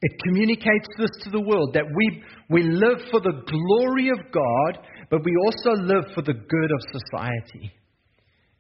It 0.05 0.21
communicates 0.21 0.89
this 0.99 1.25
to 1.25 1.31
the 1.31 1.41
world 1.41 1.73
that 1.73 1.89
we, 1.89 2.23
we 2.51 2.63
live 2.63 3.01
for 3.11 3.21
the 3.21 3.41
glory 3.41 4.11
of 4.13 4.21
God, 4.31 4.85
but 5.09 5.25
we 5.25 5.33
also 5.47 5.81
live 5.81 6.05
for 6.15 6.21
the 6.21 6.35
good 6.35 6.71
of 6.77 7.01
society. 7.01 7.73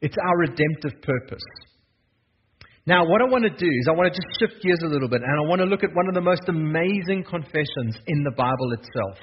It's 0.00 0.16
our 0.16 0.38
redemptive 0.38 1.02
purpose. 1.02 1.44
Now, 2.86 3.04
what 3.04 3.20
I 3.20 3.28
want 3.28 3.44
to 3.44 3.50
do 3.50 3.68
is 3.68 3.88
I 3.88 3.92
want 3.92 4.08
to 4.08 4.16
just 4.16 4.28
shift 4.40 4.64
gears 4.64 4.80
a 4.84 4.88
little 4.88 5.08
bit, 5.08 5.20
and 5.20 5.36
I 5.36 5.46
want 5.46 5.60
to 5.60 5.68
look 5.68 5.84
at 5.84 5.92
one 5.92 6.08
of 6.08 6.14
the 6.14 6.24
most 6.24 6.48
amazing 6.48 7.24
confessions 7.28 8.00
in 8.06 8.24
the 8.24 8.32
Bible 8.32 8.72
itself. 8.72 9.20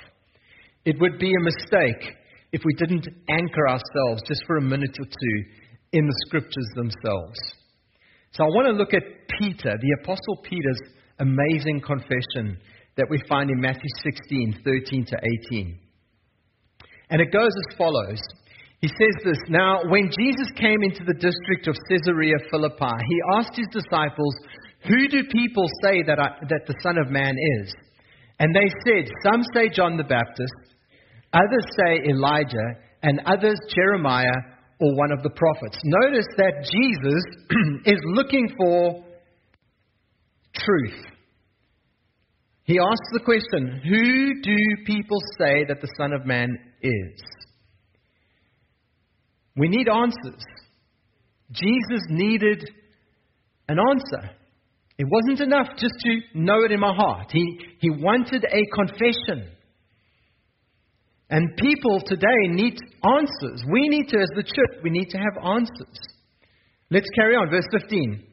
It 0.86 1.02
would 1.02 1.18
be 1.18 1.34
a 1.34 1.44
mistake 1.44 2.18
if 2.52 2.62
we 2.64 2.74
didn't 2.78 3.08
anchor 3.30 3.68
ourselves 3.68 4.22
just 4.28 4.46
for 4.46 4.58
a 4.58 4.62
minute 4.62 4.94
or 4.94 5.06
two 5.06 5.38
in 5.94 6.06
the 6.06 6.18
scriptures 6.28 6.70
themselves. 6.76 7.40
So 8.34 8.44
I 8.44 8.48
want 8.54 8.68
to 8.68 8.78
look 8.78 8.94
at 8.94 9.02
Peter, 9.40 9.74
the 9.74 9.98
Apostle 10.04 10.38
Peter's 10.44 10.82
amazing 11.22 11.82
confession 11.86 12.58
that 12.98 13.10
we 13.10 13.18
find 13.30 13.50
in 13.50 13.62
Matthew 13.62 13.90
16, 14.04 14.62
13 14.66 15.06
to 15.06 15.18
18. 15.52 15.80
And 17.10 17.22
it 17.22 17.32
goes 17.32 17.52
as 17.56 17.78
follows. 17.78 18.20
He 18.80 18.88
says 18.88 19.16
this 19.24 19.38
Now, 19.48 19.82
when 19.90 20.10
Jesus 20.18 20.50
came 20.56 20.82
into 20.84 21.04
the 21.06 21.14
district 21.14 21.68
of 21.68 21.76
Caesarea 21.88 22.36
Philippi, 22.50 22.98
he 23.08 23.38
asked 23.38 23.56
his 23.56 23.68
disciples, 23.72 24.36
Who 24.88 25.08
do 25.08 25.24
people 25.32 25.68
say 25.84 26.04
that, 26.04 26.20
I, 26.20 26.40
that 26.50 26.66
the 26.68 26.76
Son 26.82 26.98
of 26.98 27.12
Man 27.12 27.36
is? 27.62 27.74
And 28.40 28.56
they 28.56 28.70
said, 28.86 29.12
Some 29.24 29.44
say 29.54 29.70
John 29.70 29.98
the 29.98 30.04
Baptist, 30.04 30.54
others 31.32 31.66
say 31.78 32.10
Elijah, 32.10 32.80
and 33.04 33.22
others 33.26 33.60
Jeremiah 33.74 34.58
or 34.80 34.96
one 34.96 35.12
of 35.12 35.22
the 35.22 35.30
prophets. 35.30 35.78
Notice 35.84 36.26
that 36.38 36.66
Jesus 36.72 37.24
is 37.86 38.00
looking 38.06 38.50
for 38.58 39.04
truth. 40.56 41.11
He 42.64 42.80
asks 42.80 43.10
the 43.12 43.24
question 43.24 43.82
Who 43.84 44.42
do 44.42 44.56
people 44.86 45.20
say 45.38 45.66
that 45.68 45.82
the 45.82 45.94
Son 45.98 46.14
of 46.14 46.26
Man 46.26 46.50
is? 46.82 47.22
We 49.56 49.68
need 49.68 49.88
answers. 49.88 50.44
Jesus 51.52 52.02
needed 52.10 52.70
an 53.68 53.78
answer. 53.80 54.36
It 54.98 55.08
wasn't 55.10 55.42
enough 55.42 55.68
just 55.78 55.96
to 56.04 56.20
know 56.36 56.64
it 56.64 56.72
in 56.72 56.80
my 56.80 56.94
heart. 56.94 57.28
He, 57.32 57.60
he 57.80 57.90
wanted 57.90 58.46
a 58.46 58.66
confession. 58.76 59.52
And 61.30 61.56
people 61.58 62.02
today 62.06 62.48
need 62.50 62.78
answers. 63.04 63.64
We 63.72 63.88
need 63.88 64.10
to, 64.10 64.20
as 64.20 64.30
the 64.36 64.44
church, 64.44 64.82
we 64.84 64.90
need 64.90 65.10
to 65.10 65.18
have 65.18 65.44
answers. 65.44 65.98
Let's 66.90 67.10
carry 67.16 67.36
on. 67.36 67.50
Verse 67.50 67.66
15. 67.72 68.24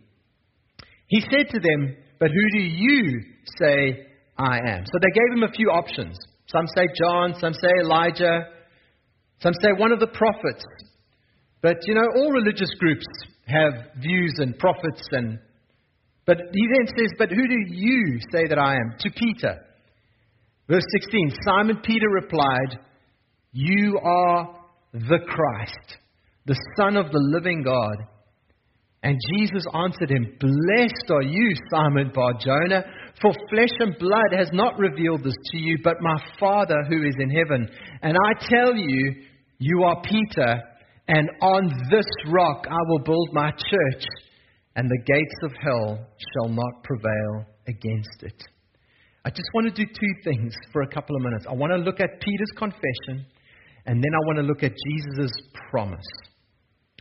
He 1.06 1.20
said 1.20 1.48
to 1.50 1.60
them, 1.60 1.96
But 2.18 2.30
who 2.30 2.58
do 2.58 2.64
you 2.64 3.22
say 3.60 4.07
I 4.38 4.58
am. 4.58 4.84
So 4.86 4.98
they 5.00 5.12
gave 5.12 5.36
him 5.36 5.42
a 5.42 5.52
few 5.52 5.68
options. 5.68 6.16
Some 6.46 6.66
say 6.76 6.86
John, 7.02 7.34
some 7.40 7.52
say 7.52 7.68
Elijah, 7.80 8.46
some 9.40 9.52
say 9.62 9.70
one 9.76 9.92
of 9.92 10.00
the 10.00 10.06
prophets. 10.06 10.64
But 11.60 11.76
you 11.86 11.94
know, 11.94 12.06
all 12.16 12.32
religious 12.32 12.70
groups 12.78 13.06
have 13.46 13.72
views 14.00 14.34
and 14.38 14.58
prophets 14.58 15.02
and 15.12 15.38
but 16.28 16.36
he 16.52 16.68
then 16.76 16.86
says, 16.94 17.08
But 17.18 17.30
who 17.30 17.48
do 17.48 17.74
you 17.74 18.18
say 18.30 18.46
that 18.48 18.58
I 18.58 18.74
am? 18.74 18.96
To 18.98 19.10
Peter. 19.16 19.64
Verse 20.68 20.84
16 21.00 21.32
Simon 21.42 21.78
Peter 21.82 22.06
replied, 22.10 22.78
You 23.52 23.98
are 24.04 24.60
the 24.92 25.20
Christ, 25.26 25.96
the 26.44 26.60
Son 26.76 26.98
of 26.98 27.10
the 27.10 27.30
living 27.34 27.62
God. 27.62 27.96
And 29.02 29.18
Jesus 29.32 29.64
answered 29.72 30.10
him, 30.10 30.36
Blessed 30.38 31.10
are 31.10 31.22
you, 31.22 31.54
Simon 31.70 32.12
Bar 32.14 32.34
Jonah, 32.44 32.84
for 33.20 33.32
flesh 33.50 33.74
and 33.80 33.98
blood 33.98 34.32
has 34.36 34.50
not 34.52 34.78
revealed 34.78 35.24
this 35.24 35.34
to 35.52 35.58
you, 35.58 35.78
but 35.82 36.00
my 36.00 36.16
Father 36.38 36.84
who 36.88 37.02
is 37.02 37.14
in 37.18 37.30
heaven. 37.30 37.68
And 38.02 38.16
I 38.16 38.46
tell 38.48 38.76
you, 38.76 39.14
you 39.58 39.82
are 39.84 40.02
Peter, 40.02 40.62
and 41.08 41.28
on 41.40 41.68
this 41.90 42.06
rock 42.28 42.66
I 42.70 42.78
will 42.88 43.00
build 43.00 43.30
my 43.32 43.50
church, 43.50 44.04
and 44.76 44.88
the 44.88 45.02
gates 45.04 45.34
of 45.42 45.52
hell 45.60 46.06
shall 46.34 46.48
not 46.48 46.84
prevail 46.84 47.46
against 47.66 48.22
it. 48.22 48.42
I 49.24 49.30
just 49.30 49.48
want 49.52 49.66
to 49.66 49.84
do 49.84 49.84
two 49.84 50.14
things 50.24 50.54
for 50.72 50.82
a 50.82 50.88
couple 50.88 51.16
of 51.16 51.22
minutes. 51.22 51.44
I 51.48 51.54
want 51.54 51.72
to 51.72 51.78
look 51.78 52.00
at 52.00 52.20
Peter's 52.20 52.52
confession, 52.56 53.26
and 53.84 54.02
then 54.02 54.12
I 54.14 54.26
want 54.26 54.38
to 54.38 54.42
look 54.44 54.62
at 54.62 54.72
Jesus' 54.72 55.32
promise. 55.70 56.06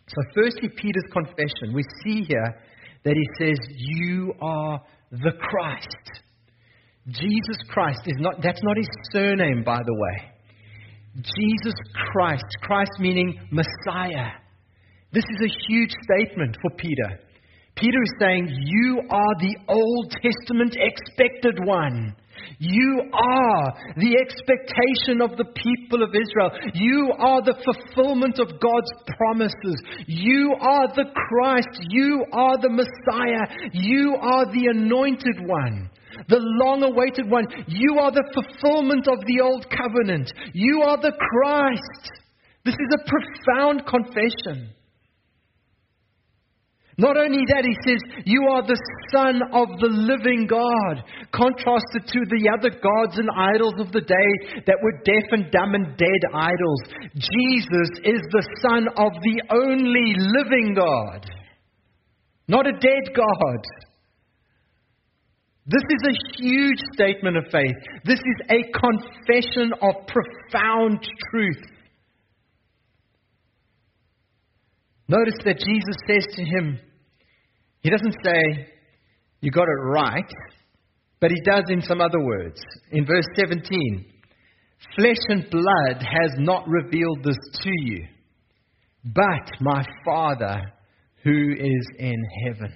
So, 0.08 0.22
firstly, 0.34 0.70
Peter's 0.70 1.12
confession. 1.12 1.74
We 1.74 1.84
see 2.04 2.24
here 2.24 2.56
that 3.04 3.16
he 3.16 3.28
says, 3.38 3.58
You 3.76 4.34
are 4.42 4.82
the 5.12 5.32
Christ. 5.40 6.24
Jesus 7.08 7.58
Christ 7.70 8.02
is 8.06 8.18
not, 8.20 8.36
that's 8.44 8.62
not 8.64 8.78
his 8.78 8.88
surname, 9.12 9.64
by 9.64 9.80
the 9.86 9.94
way. 9.94 10.32
Jesus 11.16 11.74
Christ, 12.12 12.46
Christ 12.62 12.92
meaning 13.00 13.40
Messiah. 13.52 14.32
This 15.14 15.24
is 15.24 15.42
a 15.42 15.56
huge 15.68 15.92
statement 16.04 16.58
for 16.62 16.72
Peter. 16.78 17.20
Peter 17.76 18.02
is 18.04 18.14
saying, 18.20 18.50
You 18.66 19.02
are 19.10 19.36
the 19.40 19.56
Old 19.70 20.12
Testament 20.12 20.76
expected 20.78 21.60
one. 21.64 22.16
You 22.60 23.04
are 23.14 23.74
the 23.96 24.18
expectation 24.18 25.22
of 25.22 25.38
the 25.38 25.46
people 25.46 26.04
of 26.04 26.10
Israel. 26.10 26.52
You 26.74 27.14
are 27.18 27.42
the 27.42 27.56
fulfillment 27.64 28.40
of 28.40 28.60
God's 28.60 28.92
promises. 29.18 29.78
You 30.08 30.56
are 30.60 30.88
the 30.96 31.06
Christ. 31.14 31.70
You 31.90 32.26
are 32.34 32.58
the 32.58 32.70
Messiah. 32.70 33.72
You 33.74 34.18
are 34.22 34.46
the 34.46 34.68
anointed 34.72 35.48
one, 35.48 35.90
the 36.28 36.40
long 36.40 36.84
awaited 36.84 37.30
one. 37.30 37.46
You 37.68 38.00
are 38.00 38.12
the 38.12 38.26
fulfillment 38.34 39.08
of 39.08 39.20
the 39.26 39.42
old 39.42 39.66
covenant. 39.70 40.32
You 40.54 40.82
are 40.82 40.98
the 40.98 41.14
Christ. 41.14 42.12
This 42.66 42.76
is 42.76 42.96
a 42.96 43.06
profound 43.08 43.86
confession. 43.88 44.74
Not 47.00 47.16
only 47.16 47.46
that, 47.54 47.62
he 47.62 47.78
says, 47.86 48.02
You 48.26 48.42
are 48.50 48.66
the 48.66 48.82
Son 49.14 49.38
of 49.54 49.70
the 49.78 49.94
living 49.94 50.48
God, 50.50 51.06
contrasted 51.30 52.10
to 52.10 52.22
the 52.26 52.50
other 52.50 52.74
gods 52.74 53.20
and 53.22 53.30
idols 53.30 53.78
of 53.78 53.92
the 53.92 54.02
day 54.02 54.62
that 54.66 54.82
were 54.82 55.06
deaf 55.06 55.30
and 55.30 55.52
dumb 55.52 55.76
and 55.76 55.96
dead 55.96 56.22
idols. 56.34 56.82
Jesus 57.14 57.90
is 58.02 58.22
the 58.34 58.48
Son 58.66 58.88
of 58.98 59.14
the 59.22 59.38
only 59.54 60.18
living 60.18 60.74
God, 60.74 61.30
not 62.48 62.66
a 62.66 62.74
dead 62.74 63.14
God. 63.14 63.62
This 65.68 65.84
is 65.84 66.02
a 66.10 66.42
huge 66.42 66.80
statement 66.94 67.38
of 67.38 67.44
faith. 67.52 67.76
This 68.06 68.20
is 68.20 68.40
a 68.50 68.72
confession 68.74 69.72
of 69.84 70.08
profound 70.08 71.06
truth. 71.30 71.62
Notice 75.08 75.38
that 75.46 75.60
Jesus 75.60 75.96
says 76.08 76.36
to 76.36 76.44
him, 76.44 76.80
he 77.82 77.90
doesn't 77.90 78.16
say, 78.24 78.68
You 79.42 79.52
got 79.52 79.64
it 79.64 79.82
right, 79.82 80.30
but 81.20 81.32
he 81.32 81.42
does 81.42 81.64
in 81.70 81.82
some 81.82 82.02
other 82.02 82.20
words. 82.20 82.60
In 82.92 83.06
verse 83.06 83.26
17, 83.36 84.06
Flesh 84.96 85.18
and 85.30 85.50
blood 85.50 86.02
has 86.02 86.32
not 86.38 86.68
revealed 86.68 87.24
this 87.24 87.38
to 87.62 87.72
you, 87.84 88.08
but 89.06 89.50
my 89.62 89.84
Father 90.06 90.62
who 91.24 91.54
is 91.58 91.88
in 92.00 92.24
heaven. 92.46 92.74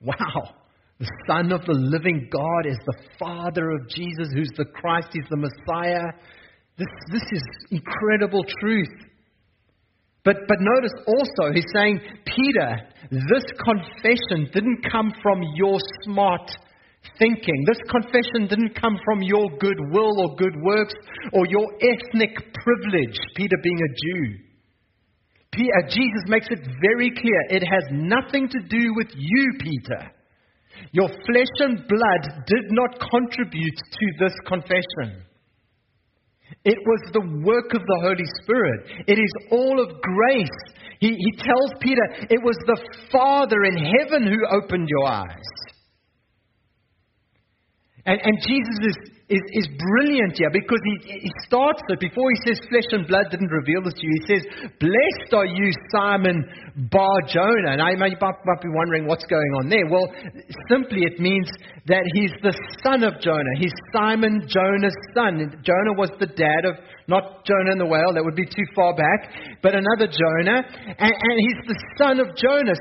Wow. 0.00 0.54
The 0.98 1.10
Son 1.26 1.50
of 1.52 1.62
the 1.64 1.74
living 1.74 2.28
God 2.30 2.66
is 2.70 2.78
the 2.84 2.98
Father 3.18 3.70
of 3.70 3.88
Jesus, 3.88 4.28
who's 4.34 4.50
the 4.56 4.66
Christ, 4.66 5.08
He's 5.12 5.24
the 5.30 5.36
Messiah. 5.36 6.12
This, 6.76 6.88
this 7.10 7.22
is 7.32 7.42
incredible 7.70 8.44
truth. 8.60 8.88
But, 10.24 10.36
but 10.46 10.58
notice 10.60 10.92
also, 11.06 11.52
he's 11.54 11.64
saying, 11.74 12.00
Peter, 12.26 12.76
this 13.10 13.44
confession 13.64 14.50
didn't 14.52 14.84
come 14.90 15.12
from 15.22 15.42
your 15.54 15.78
smart 16.04 16.50
thinking. 17.18 17.64
This 17.66 17.80
confession 17.88 18.46
didn't 18.48 18.78
come 18.80 18.98
from 19.04 19.22
your 19.22 19.48
goodwill 19.58 20.20
or 20.20 20.36
good 20.36 20.54
works 20.62 20.94
or 21.32 21.46
your 21.46 21.66
ethnic 21.80 22.36
privilege, 22.52 23.18
Peter 23.34 23.56
being 23.62 23.80
a 23.80 23.92
Jew. 23.96 24.50
Peter, 25.52 25.72
uh, 25.82 25.88
Jesus 25.88 26.24
makes 26.28 26.46
it 26.50 26.60
very 26.80 27.10
clear 27.10 27.40
it 27.48 27.64
has 27.66 27.84
nothing 27.90 28.48
to 28.48 28.60
do 28.68 28.94
with 28.94 29.08
you, 29.16 29.52
Peter. 29.58 30.12
Your 30.92 31.08
flesh 31.08 31.54
and 31.58 31.78
blood 31.88 32.44
did 32.46 32.70
not 32.70 33.00
contribute 33.10 33.76
to 33.76 34.06
this 34.18 34.34
confession. 34.46 35.24
It 36.64 36.78
was 36.84 37.00
the 37.12 37.20
work 37.44 37.72
of 37.72 37.80
the 37.80 38.00
Holy 38.02 38.26
Spirit. 38.42 39.06
It 39.06 39.18
is 39.18 39.32
all 39.50 39.82
of 39.82 40.00
grace. 40.00 40.74
He, 41.00 41.08
he 41.08 41.32
tells 41.38 41.72
Peter, 41.80 42.02
it 42.28 42.42
was 42.42 42.56
the 42.66 42.78
Father 43.10 43.64
in 43.64 43.76
heaven 43.76 44.24
who 44.24 44.58
opened 44.58 44.88
your 44.88 45.06
eyes. 45.06 45.50
And, 48.04 48.20
and 48.22 48.38
Jesus 48.46 48.78
is, 48.82 49.10
is, 49.30 49.42
is 49.54 49.68
brilliant 49.78 50.34
here 50.36 50.50
because 50.50 50.82
he, 50.82 51.22
he 51.22 51.30
starts 51.46 51.80
it 51.88 52.00
before 52.00 52.26
he 52.34 52.50
says 52.50 52.58
flesh 52.68 52.90
and 52.90 53.06
blood 53.06 53.30
didn't 53.30 53.48
reveal 53.48 53.80
this 53.82 53.94
to 53.94 54.02
you. 54.02 54.12
He 54.18 54.26
says, 54.26 54.42
Blessed 54.82 55.32
are 55.32 55.46
you, 55.46 55.70
Simon 55.94 56.42
Bar 56.90 57.22
Jonah. 57.30 57.78
And 57.78 57.80
I 57.80 57.94
might, 57.94 58.20
might 58.20 58.62
be 58.62 58.68
wondering 58.74 59.06
what's 59.06 59.24
going 59.26 59.52
on 59.62 59.68
there. 59.70 59.86
Well, 59.86 60.10
simply 60.68 61.06
it 61.06 61.20
means 61.20 61.46
that 61.86 62.02
he's 62.12 62.34
the 62.42 62.58
son 62.82 63.04
of 63.04 63.20
Jonah. 63.22 63.54
He's 63.58 63.72
Simon 63.94 64.42
Jonah's 64.50 64.98
son. 65.14 65.38
Jonah 65.62 65.94
was 65.94 66.10
the 66.18 66.26
dad 66.26 66.66
of 66.66 66.74
not 67.10 67.42
Jonah 67.42 67.74
and 67.74 67.80
the 67.82 67.90
whale, 67.90 68.14
that 68.14 68.22
would 68.22 68.38
be 68.38 68.46
too 68.46 68.64
far 68.74 68.94
back, 68.94 69.34
but 69.62 69.74
another 69.74 70.06
Jonah. 70.06 70.62
And, 70.62 71.10
and 71.10 71.36
he's 71.42 71.60
the 71.66 71.78
son 71.98 72.22
of 72.22 72.30
Jonah. 72.38 72.78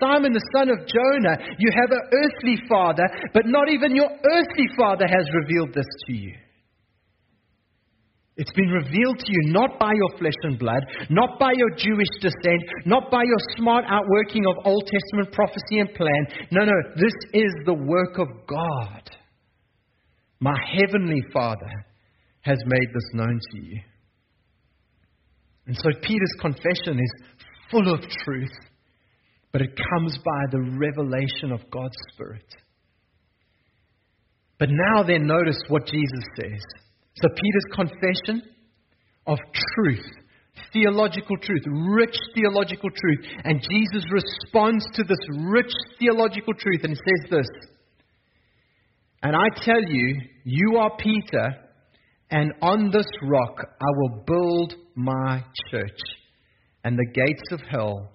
Simon, 0.00 0.32
the 0.32 0.48
son 0.56 0.72
of 0.72 0.80
Jonah. 0.88 1.36
You 1.60 1.70
have 1.76 1.92
an 1.92 2.04
earthly 2.08 2.56
father, 2.68 3.04
but 3.36 3.44
not 3.44 3.68
even 3.68 3.94
your 3.94 4.08
earthly 4.08 4.72
father 4.76 5.04
has 5.06 5.28
revealed 5.44 5.76
this 5.76 5.86
to 6.08 6.12
you. 6.16 6.34
It's 8.36 8.52
been 8.52 8.68
revealed 8.68 9.18
to 9.18 9.28
you 9.32 9.52
not 9.52 9.78
by 9.78 9.92
your 9.92 10.18
flesh 10.18 10.36
and 10.42 10.58
blood, 10.58 10.84
not 11.08 11.38
by 11.38 11.52
your 11.56 11.70
Jewish 11.76 12.12
descent, 12.20 12.62
not 12.84 13.10
by 13.10 13.22
your 13.24 13.40
smart 13.56 13.84
outworking 13.88 14.44
of 14.44 14.66
Old 14.66 14.88
Testament 14.88 15.32
prophecy 15.32 15.80
and 15.80 15.92
plan. 15.94 16.48
No, 16.50 16.64
no, 16.64 16.76
this 16.96 17.16
is 17.32 17.52
the 17.64 17.74
work 17.74 18.18
of 18.18 18.28
God. 18.46 19.10
My 20.40 20.56
heavenly 20.68 21.22
Father 21.32 21.85
has 22.46 22.58
made 22.64 22.88
this 22.94 23.10
known 23.12 23.40
to 23.52 23.58
you. 23.60 23.80
And 25.66 25.76
so 25.76 25.90
Peter's 26.00 26.36
confession 26.40 27.00
is 27.00 27.12
full 27.70 27.92
of 27.92 28.00
truth, 28.24 28.56
but 29.52 29.62
it 29.62 29.76
comes 29.90 30.16
by 30.18 30.42
the 30.52 30.78
revelation 30.78 31.50
of 31.50 31.68
God's 31.70 31.96
Spirit. 32.12 32.46
But 34.58 34.68
now 34.70 35.02
then, 35.02 35.26
notice 35.26 35.58
what 35.68 35.86
Jesus 35.86 36.24
says. 36.40 36.62
So 37.16 37.28
Peter's 37.28 37.74
confession 37.74 38.42
of 39.26 39.38
truth, 39.74 40.06
theological 40.72 41.36
truth, 41.42 41.62
rich 41.66 42.16
theological 42.34 42.90
truth. 42.90 43.26
And 43.44 43.60
Jesus 43.60 44.04
responds 44.10 44.86
to 44.94 45.02
this 45.02 45.18
rich 45.50 45.72
theological 45.98 46.54
truth 46.54 46.84
and 46.84 46.96
says 46.96 47.30
this. 47.30 47.48
And 49.22 49.34
I 49.34 49.48
tell 49.64 49.82
you, 49.82 50.20
you 50.44 50.76
are 50.78 50.96
Peter, 50.96 51.65
and 52.30 52.52
on 52.62 52.90
this 52.90 53.06
rock 53.22 53.56
I 53.80 53.86
will 53.96 54.24
build 54.26 54.74
my 54.94 55.44
church, 55.70 55.98
and 56.84 56.96
the 56.96 57.12
gates 57.12 57.52
of 57.52 57.60
hell 57.70 58.10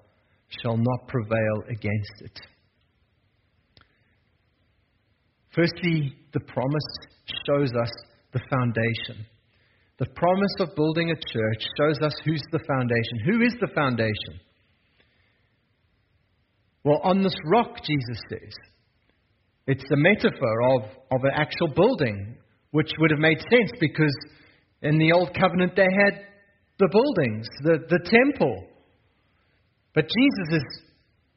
shall 0.62 0.78
not 0.78 1.08
prevail 1.08 1.64
against 1.70 2.22
it. 2.22 2.40
Firstly, 5.54 6.14
the 6.34 6.40
promise 6.40 6.84
shows 7.46 7.72
us 7.74 7.92
the 8.34 8.42
foundation. 8.50 9.26
The 10.00 10.08
promise 10.16 10.56
of 10.60 10.76
building 10.76 11.12
a 11.12 11.16
church 11.16 11.64
shows 11.78 11.98
us 12.02 12.14
who's 12.26 12.42
the 12.52 12.64
foundation. 12.68 13.20
Who 13.26 13.42
is 13.42 13.54
the 13.60 13.68
foundation? 13.76 14.40
Well, 16.84 17.02
on 17.04 17.22
this 17.22 17.36
rock, 17.46 17.78
Jesus 17.84 18.24
says. 18.30 18.54
It's 19.68 19.84
the 19.90 19.98
metaphor 19.98 20.62
of, 20.76 20.84
of 21.12 21.24
an 21.24 21.32
actual 21.36 21.68
building, 21.68 22.38
which 22.72 22.92
would 23.00 23.12
have 23.12 23.20
made 23.20 23.40
sense 23.40 23.72
because 23.80 24.16
in 24.82 24.98
the 24.98 25.12
Old 25.12 25.36
Covenant 25.40 25.74
they 25.76 25.84
had 25.84 26.26
the 26.80 26.90
buildings, 26.92 27.48
the, 27.64 27.78
the 27.90 28.00
temple. 28.10 28.68
But 29.94 30.06
Jesus 30.06 30.62
is 30.62 30.82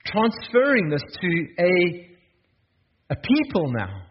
transferring 0.07 0.89
this 0.89 1.03
to 1.21 1.47
a, 1.59 3.15
a 3.15 3.17
people 3.17 3.73
now. 3.73 4.07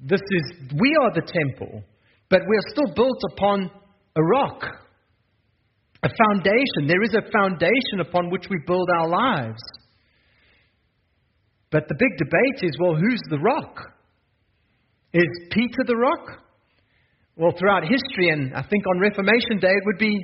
This 0.00 0.20
is, 0.20 0.70
we 0.78 0.96
are 1.00 1.12
the 1.14 1.26
temple, 1.26 1.82
but 2.28 2.42
we 2.48 2.56
are 2.56 2.70
still 2.70 2.94
built 2.94 3.20
upon 3.32 3.70
a 4.16 4.22
rock, 4.22 4.62
a 6.02 6.08
foundation. 6.08 6.86
There 6.86 7.02
is 7.02 7.14
a 7.14 7.30
foundation 7.32 8.00
upon 8.00 8.30
which 8.30 8.44
we 8.50 8.58
build 8.66 8.88
our 8.98 9.08
lives. 9.08 9.62
But 11.70 11.88
the 11.88 11.96
big 11.98 12.18
debate 12.18 12.68
is 12.68 12.76
well, 12.78 12.94
who's 12.94 13.20
the 13.30 13.38
rock? 13.38 13.93
Is 15.14 15.30
Peter 15.52 15.84
the 15.86 15.96
rock? 15.96 16.42
Well, 17.36 17.54
throughout 17.56 17.84
history, 17.84 18.30
and 18.30 18.52
I 18.52 18.62
think 18.62 18.84
on 18.86 19.00
Reformation 19.00 19.58
Day, 19.60 19.70
it 19.70 19.82
would 19.86 19.98
be 19.98 20.18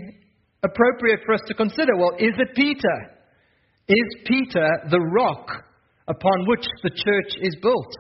appropriate 0.65 1.21
for 1.25 1.35
us 1.35 1.41
to 1.47 1.55
consider 1.55 1.97
well, 1.97 2.13
is 2.19 2.35
it 2.37 2.57
Peter? 2.57 2.97
Is 3.89 4.23
Peter 4.27 4.69
the 4.91 4.99
rock 4.99 5.49
upon 6.09 6.47
which 6.47 6.67
the 6.83 6.91
church 6.91 7.41
is 7.41 7.57
built? 7.63 7.95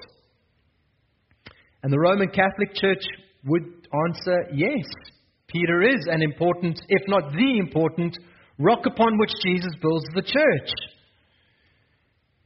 And 1.83 1.93
the 1.93 1.99
Roman 1.99 2.29
Catholic 2.29 2.75
Church 2.75 3.05
would 3.47 3.65
answer 4.09 4.47
yes. 4.53 4.85
Peter 5.47 5.83
is 5.83 6.07
an 6.11 6.23
important, 6.23 6.81
if 6.89 7.03
not 7.09 7.33
the 7.33 7.59
important, 7.59 8.17
rock 8.59 8.81
upon 8.87 9.17
which 9.19 9.33
Jesus 9.45 9.73
builds 9.81 10.07
the 10.15 10.23
church. 10.23 10.71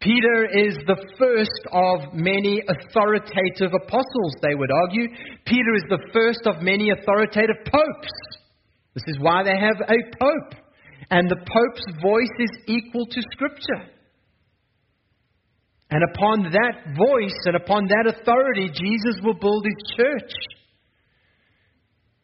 Peter 0.05 0.45
is 0.53 0.77
the 0.87 1.01
first 1.17 1.65
of 1.73 2.13
many 2.13 2.61
authoritative 2.69 3.73
apostles, 3.73 4.37
they 4.43 4.55
would 4.55 4.71
argue. 4.71 5.09
Peter 5.47 5.73
is 5.77 5.85
the 5.89 6.11
first 6.13 6.41
of 6.45 6.61
many 6.61 6.91
authoritative 6.91 7.65
popes. 7.65 8.13
This 8.93 9.05
is 9.09 9.19
why 9.19 9.43
they 9.43 9.57
have 9.57 9.81
a 9.81 10.17
pope. 10.21 10.61
And 11.11 11.29
the 11.31 11.41
pope's 11.41 12.03
voice 12.03 12.37
is 12.39 12.51
equal 12.67 13.07
to 13.07 13.23
Scripture. 13.33 13.89
And 15.91 16.03
upon 16.13 16.53
that 16.53 16.97
voice 16.99 17.39
and 17.47 17.57
upon 17.57 17.87
that 17.87 18.05
authority, 18.07 18.69
Jesus 18.69 19.23
will 19.23 19.41
build 19.41 19.65
his 19.65 19.97
church. 19.97 20.33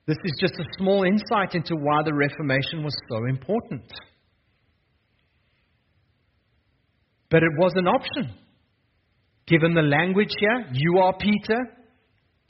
This 0.06 0.18
is 0.24 0.36
just 0.38 0.54
a 0.60 0.68
small 0.76 1.04
insight 1.04 1.54
into 1.54 1.76
why 1.76 2.02
the 2.04 2.12
Reformation 2.12 2.84
was 2.84 2.94
so 3.08 3.24
important. 3.24 3.90
But 7.30 7.42
it 7.42 7.52
was 7.56 7.72
an 7.76 7.86
option. 7.86 8.34
Given 9.46 9.74
the 9.74 9.82
language 9.82 10.32
here, 10.38 10.66
you 10.72 10.98
are 10.98 11.14
Peter, 11.18 11.58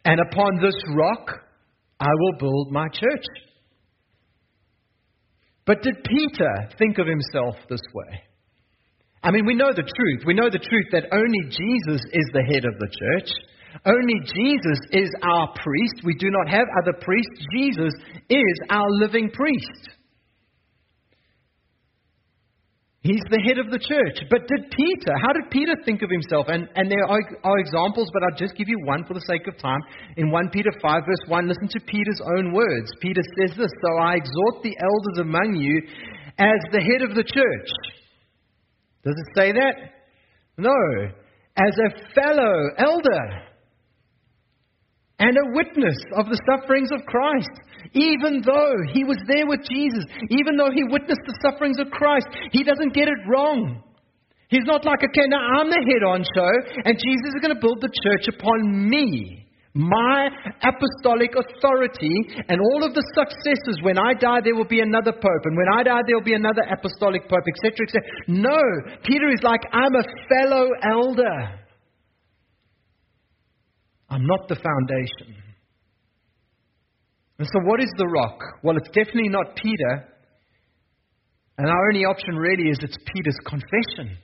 and 0.04 0.20
upon 0.20 0.60
this 0.60 0.74
rock 0.94 1.30
I 2.00 2.08
will 2.08 2.38
build 2.38 2.72
my 2.72 2.88
church. 2.88 3.26
But 5.66 5.82
did 5.82 6.02
Peter 6.02 6.68
think 6.78 6.98
of 6.98 7.06
himself 7.06 7.54
this 7.68 7.80
way? 7.94 8.22
I 9.22 9.30
mean, 9.30 9.44
we 9.46 9.54
know 9.54 9.70
the 9.70 9.82
truth. 9.82 10.24
We 10.26 10.34
know 10.34 10.48
the 10.50 10.58
truth 10.58 10.86
that 10.92 11.12
only 11.12 11.42
Jesus 11.44 12.00
is 12.12 12.26
the 12.32 12.42
head 12.42 12.64
of 12.64 12.78
the 12.78 12.88
church. 12.88 13.30
Only 13.84 14.14
Jesus 14.24 14.80
is 14.92 15.10
our 15.22 15.52
priest. 15.62 16.02
We 16.04 16.14
do 16.14 16.30
not 16.30 16.48
have 16.48 16.66
other 16.82 16.98
priests. 17.00 17.46
Jesus 17.54 17.92
is 18.28 18.56
our 18.70 18.88
living 18.88 19.30
priest. 19.30 19.90
He's 23.02 23.24
the 23.32 23.40
head 23.40 23.56
of 23.56 23.72
the 23.72 23.80
church. 23.80 24.28
But 24.28 24.44
did 24.44 24.70
Peter, 24.76 25.16
how 25.16 25.32
did 25.32 25.48
Peter 25.50 25.72
think 25.86 26.02
of 26.02 26.10
himself? 26.12 26.46
And, 26.48 26.68
and 26.76 26.90
there 26.90 27.06
are, 27.08 27.20
are 27.44 27.58
examples, 27.58 28.10
but 28.12 28.22
I'll 28.22 28.36
just 28.36 28.56
give 28.56 28.68
you 28.68 28.76
one 28.84 29.04
for 29.08 29.14
the 29.14 29.24
sake 29.24 29.48
of 29.48 29.56
time. 29.56 29.80
In 30.18 30.30
1 30.30 30.50
Peter 30.52 30.70
5, 30.82 31.02
verse 31.06 31.24
1, 31.28 31.48
listen 31.48 31.68
to 31.68 31.80
Peter's 31.88 32.20
own 32.36 32.52
words. 32.52 32.92
Peter 33.00 33.22
says 33.40 33.56
this 33.56 33.72
So 33.72 33.96
I 33.96 34.20
exhort 34.20 34.62
the 34.62 34.76
elders 34.76 35.24
among 35.24 35.56
you 35.56 35.80
as 36.36 36.60
the 36.72 36.84
head 36.84 37.00
of 37.00 37.16
the 37.16 37.24
church 37.24 37.72
does 39.04 39.14
it 39.16 39.34
say 39.34 39.52
that? 39.52 39.74
No. 40.58 40.76
As 41.56 41.72
a 41.78 42.12
fellow 42.14 42.68
elder 42.78 43.42
and 45.20 45.36
a 45.36 45.52
witness 45.52 45.96
of 46.16 46.26
the 46.26 46.40
sufferings 46.48 46.90
of 46.90 47.04
Christ, 47.04 47.52
even 47.92 48.40
though 48.40 48.74
he 48.92 49.04
was 49.04 49.20
there 49.28 49.46
with 49.46 49.60
Jesus, 49.68 50.04
even 50.32 50.56
though 50.56 50.72
he 50.72 50.82
witnessed 50.88 51.22
the 51.28 51.38
sufferings 51.44 51.78
of 51.78 51.92
Christ, 51.92 52.26
he 52.52 52.64
doesn't 52.64 52.96
get 52.96 53.06
it 53.06 53.20
wrong. 53.28 53.84
He's 54.48 54.66
not 54.66 54.84
like, 54.84 54.98
okay, 54.98 55.28
now 55.28 55.60
I'm 55.60 55.70
the 55.70 55.78
head 55.78 56.02
on 56.02 56.24
show, 56.24 56.52
and 56.82 56.98
Jesus 56.98 57.30
is 57.36 57.40
going 57.40 57.54
to 57.54 57.60
build 57.60 57.80
the 57.80 57.92
church 58.02 58.26
upon 58.26 58.88
me. 58.88 59.46
My 59.72 60.26
apostolic 60.66 61.30
authority 61.38 62.10
and 62.48 62.58
all 62.58 62.82
of 62.82 62.92
the 62.92 63.06
successes. 63.14 63.78
When 63.82 63.98
I 63.98 64.14
die, 64.14 64.40
there 64.42 64.56
will 64.56 64.66
be 64.66 64.80
another 64.80 65.12
pope. 65.12 65.44
And 65.44 65.56
when 65.56 65.70
I 65.78 65.84
die, 65.84 66.02
there 66.08 66.16
will 66.16 66.26
be 66.26 66.34
another 66.34 66.62
apostolic 66.66 67.28
pope, 67.30 67.46
etc., 67.46 67.86
etc. 67.86 68.02
No. 68.26 68.58
Peter 69.04 69.30
is 69.30 69.38
like, 69.44 69.60
I'm 69.72 69.94
a 69.94 70.02
fellow 70.26 70.66
elder. 70.82 71.59
I'm 74.10 74.26
not 74.26 74.48
the 74.48 74.56
foundation. 74.56 75.42
And 77.38 77.46
so, 77.46 77.60
what 77.64 77.80
is 77.80 77.90
the 77.96 78.06
rock? 78.06 78.38
Well, 78.62 78.76
it's 78.76 78.90
definitely 78.90 79.30
not 79.30 79.56
Peter. 79.56 80.04
And 81.56 81.68
our 81.68 81.88
only 81.88 82.04
option 82.04 82.36
really 82.36 82.70
is 82.70 82.78
it's 82.82 82.96
Peter's 83.14 83.38
confession. 83.46 84.18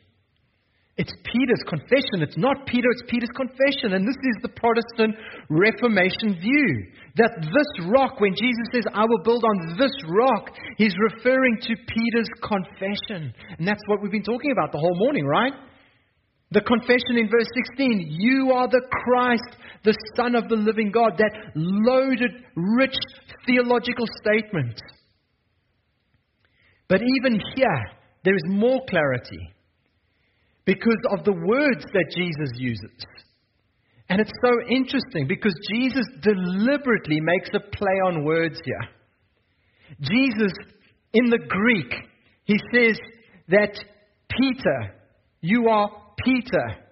It's 0.96 1.12
Peter's 1.28 1.60
confession. 1.68 2.24
It's 2.24 2.38
not 2.38 2.64
Peter, 2.66 2.88
it's 2.88 3.04
Peter's 3.08 3.32
confession. 3.36 3.92
And 3.92 4.08
this 4.08 4.16
is 4.16 4.36
the 4.40 4.48
Protestant 4.48 5.14
Reformation 5.52 6.40
view 6.40 6.88
that 7.16 7.36
this 7.40 7.70
rock, 7.92 8.18
when 8.18 8.32
Jesus 8.32 8.64
says, 8.72 8.84
I 8.94 9.04
will 9.04 9.20
build 9.22 9.44
on 9.44 9.76
this 9.76 9.92
rock, 10.08 10.56
he's 10.78 10.96
referring 11.12 11.60
to 11.68 11.76
Peter's 11.76 12.32
confession. 12.40 13.32
And 13.58 13.68
that's 13.68 13.84
what 13.88 14.00
we've 14.00 14.12
been 14.12 14.24
talking 14.24 14.52
about 14.52 14.72
the 14.72 14.80
whole 14.80 14.96
morning, 14.96 15.26
right? 15.26 15.52
The 16.52 16.62
confession 16.62 17.20
in 17.20 17.28
verse 17.28 17.48
16 17.76 18.16
You 18.16 18.52
are 18.52 18.68
the 18.68 18.80
Christ, 18.88 19.52
the 19.86 19.96
Son 20.16 20.34
of 20.34 20.48
the 20.48 20.56
living 20.56 20.90
God. 20.90 21.12
That 21.16 21.32
loaded, 21.54 22.32
rich 22.54 22.96
theological 23.46 24.06
statement. 24.20 24.78
But 26.88 27.00
even 27.00 27.40
here, 27.54 27.84
there 28.24 28.34
is 28.34 28.42
more 28.46 28.80
clarity 28.88 29.54
because 30.64 31.00
of 31.16 31.24
the 31.24 31.32
words 31.32 31.84
that 31.92 32.12
Jesus 32.14 32.50
uses. 32.58 33.06
And 34.08 34.20
it's 34.20 34.32
so 34.44 34.52
interesting 34.70 35.26
because 35.26 35.54
Jesus 35.72 36.06
deliberately 36.22 37.20
makes 37.20 37.50
a 37.54 37.60
play 37.60 37.98
on 38.06 38.24
words 38.24 38.60
here. 38.64 38.88
Jesus, 40.00 40.52
in 41.12 41.30
the 41.30 41.38
Greek, 41.38 41.92
he 42.44 42.58
says 42.72 42.98
that 43.48 43.76
Peter, 44.28 44.94
you 45.40 45.68
are 45.68 45.90
Peter. 46.24 46.85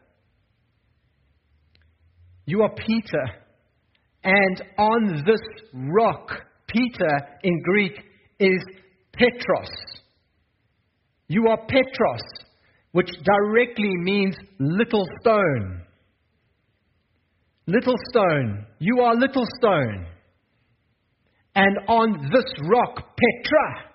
You 2.46 2.62
are 2.62 2.74
Peter. 2.74 3.24
And 4.22 4.62
on 4.78 5.22
this 5.26 5.40
rock, 5.74 6.30
Peter 6.66 7.18
in 7.42 7.62
Greek 7.62 7.98
is 8.40 8.64
Petros. 9.12 9.70
You 11.28 11.48
are 11.48 11.58
Petros 11.66 12.22
which 12.94 13.10
directly 13.24 13.90
means 14.02 14.36
little 14.60 15.04
stone. 15.20 15.82
Little 17.66 17.96
stone. 18.10 18.66
You 18.78 19.00
are 19.00 19.16
little 19.16 19.44
stone. 19.58 20.06
And 21.56 21.76
on 21.88 22.30
this 22.32 22.44
rock, 22.70 23.16
Petra. 23.16 23.90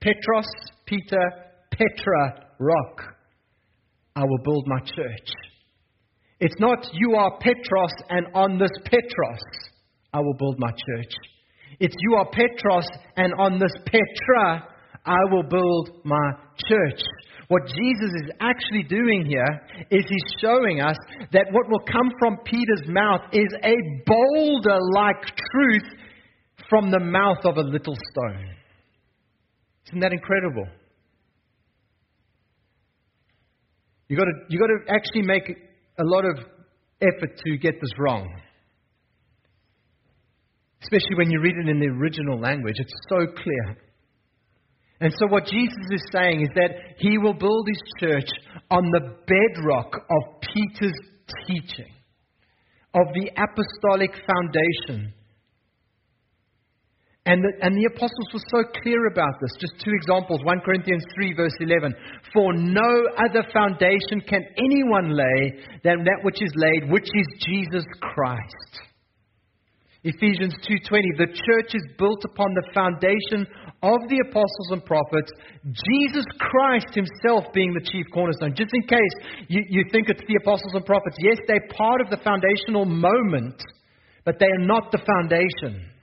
Petros, 0.00 0.46
Peter, 0.86 1.30
Petra, 1.70 2.46
rock. 2.58 3.02
I 4.16 4.22
will 4.22 4.42
build 4.42 4.64
my 4.66 4.80
church. 4.80 5.47
It's 6.40 6.54
not 6.58 6.86
you 6.92 7.14
are 7.16 7.38
Petros 7.40 7.90
and 8.10 8.26
on 8.34 8.58
this 8.58 8.70
Petros 8.84 9.40
I 10.12 10.20
will 10.20 10.34
build 10.34 10.56
my 10.58 10.70
church. 10.70 11.12
It's 11.80 11.96
you 11.98 12.14
are 12.16 12.30
Petros 12.30 12.86
and 13.16 13.32
on 13.38 13.58
this 13.58 13.72
Petra 13.86 14.68
I 15.04 15.18
will 15.30 15.42
build 15.42 15.90
my 16.04 16.32
church. 16.68 17.00
What 17.48 17.62
Jesus 17.66 18.10
is 18.24 18.30
actually 18.40 18.82
doing 18.82 19.24
here 19.26 19.62
is 19.90 20.04
he's 20.06 20.34
showing 20.40 20.80
us 20.80 20.96
that 21.32 21.46
what 21.50 21.68
will 21.68 21.82
come 21.90 22.10
from 22.18 22.36
Peter's 22.44 22.86
mouth 22.86 23.22
is 23.32 23.48
a 23.64 23.74
boulder 24.06 24.78
like 24.94 25.24
truth 25.52 25.98
from 26.68 26.90
the 26.90 27.00
mouth 27.00 27.38
of 27.44 27.56
a 27.56 27.62
little 27.62 27.96
stone. 28.12 28.50
Isn't 29.88 30.00
that 30.00 30.12
incredible? 30.12 30.66
You've 34.08 34.18
got 34.18 34.26
to, 34.26 34.32
you 34.50 34.58
got 34.58 34.66
to 34.66 34.94
actually 34.94 35.22
make 35.22 35.67
a 35.98 36.04
lot 36.04 36.24
of 36.24 36.38
effort 37.00 37.36
to 37.44 37.56
get 37.58 37.74
this 37.80 37.90
wrong. 37.98 38.40
Especially 40.82 41.16
when 41.16 41.30
you 41.30 41.40
read 41.40 41.54
it 41.56 41.68
in 41.68 41.80
the 41.80 41.86
original 41.86 42.40
language. 42.40 42.76
It's 42.78 42.94
so 43.08 43.26
clear. 43.42 43.76
And 45.00 45.12
so, 45.12 45.26
what 45.28 45.46
Jesus 45.46 45.86
is 45.90 46.02
saying 46.12 46.42
is 46.42 46.48
that 46.54 46.70
he 46.98 47.18
will 47.18 47.34
build 47.34 47.68
his 47.68 47.82
church 48.00 48.28
on 48.70 48.82
the 48.90 49.16
bedrock 49.26 49.94
of 49.94 50.40
Peter's 50.40 50.98
teaching, 51.46 51.92
of 52.94 53.06
the 53.14 53.30
apostolic 53.36 54.10
foundation. 54.26 55.12
And 57.28 57.44
the, 57.44 57.52
and 57.60 57.76
the 57.76 57.92
apostles 57.92 58.32
were 58.32 58.48
so 58.48 58.64
clear 58.80 59.04
about 59.12 59.36
this. 59.36 59.52
Just 59.60 59.76
two 59.84 59.92
examples 59.92 60.40
1 60.48 60.64
Corinthians 60.64 61.04
3, 61.12 61.36
verse 61.36 61.52
11. 61.60 61.92
For 62.32 62.56
no 62.56 62.88
other 63.20 63.44
foundation 63.52 64.24
can 64.24 64.48
anyone 64.56 65.12
lay 65.12 65.60
than 65.84 66.08
that 66.08 66.24
which 66.24 66.40
is 66.40 66.48
laid, 66.56 66.88
which 66.88 67.04
is 67.04 67.28
Jesus 67.44 67.84
Christ. 68.00 68.80
Ephesians 70.08 70.56
2:20 70.64 71.20
The 71.20 71.28
church 71.28 71.76
is 71.76 71.84
built 71.98 72.24
upon 72.24 72.54
the 72.54 72.64
foundation 72.72 73.44
of 73.82 74.00
the 74.08 74.24
apostles 74.24 74.70
and 74.72 74.82
prophets, 74.88 75.28
Jesus 75.84 76.24
Christ 76.40 76.96
himself 76.96 77.52
being 77.52 77.74
the 77.74 77.84
chief 77.84 78.06
cornerstone. 78.14 78.56
Just 78.56 78.72
in 78.72 78.88
case 78.88 79.14
you, 79.48 79.62
you 79.68 79.84
think 79.92 80.08
it's 80.08 80.24
the 80.24 80.40
apostles 80.40 80.72
and 80.72 80.86
prophets, 80.86 81.16
yes, 81.20 81.36
they're 81.46 81.68
part 81.76 82.00
of 82.00 82.08
the 82.08 82.24
foundational 82.24 82.86
moment, 82.86 83.60
but 84.24 84.38
they 84.40 84.46
are 84.46 84.64
not 84.64 84.90
the 84.92 85.04
foundation. 85.04 85.97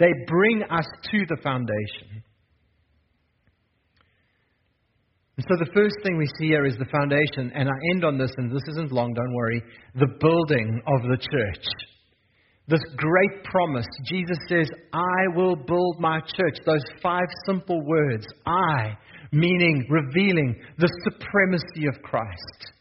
They 0.00 0.10
bring 0.26 0.64
us 0.64 0.86
to 1.12 1.18
the 1.28 1.36
foundation. 1.42 2.24
And 5.36 5.46
so 5.48 5.64
the 5.64 5.70
first 5.72 5.94
thing 6.02 6.18
we 6.18 6.26
see 6.38 6.48
here 6.48 6.66
is 6.66 6.76
the 6.76 6.90
foundation, 6.90 7.52
and 7.54 7.68
I 7.68 7.72
end 7.94 8.04
on 8.04 8.18
this, 8.18 8.32
and 8.36 8.50
this 8.50 8.66
isn't 8.72 8.92
long, 8.92 9.14
don't 9.14 9.34
worry 9.34 9.62
the 9.94 10.08
building 10.18 10.82
of 10.86 11.02
the 11.02 11.16
church 11.16 11.64
this 12.70 12.80
great 12.96 13.44
promise. 13.44 13.86
Jesus 14.04 14.38
says, 14.48 14.68
I 14.92 15.34
will 15.34 15.56
build 15.56 15.98
my 15.98 16.20
church. 16.20 16.56
Those 16.64 16.84
five 17.02 17.26
simple 17.44 17.84
words, 17.84 18.24
I, 18.46 18.96
meaning 19.32 19.86
revealing 19.90 20.54
the 20.78 20.88
supremacy 21.04 21.88
of 21.88 22.00
Christ. 22.02 22.72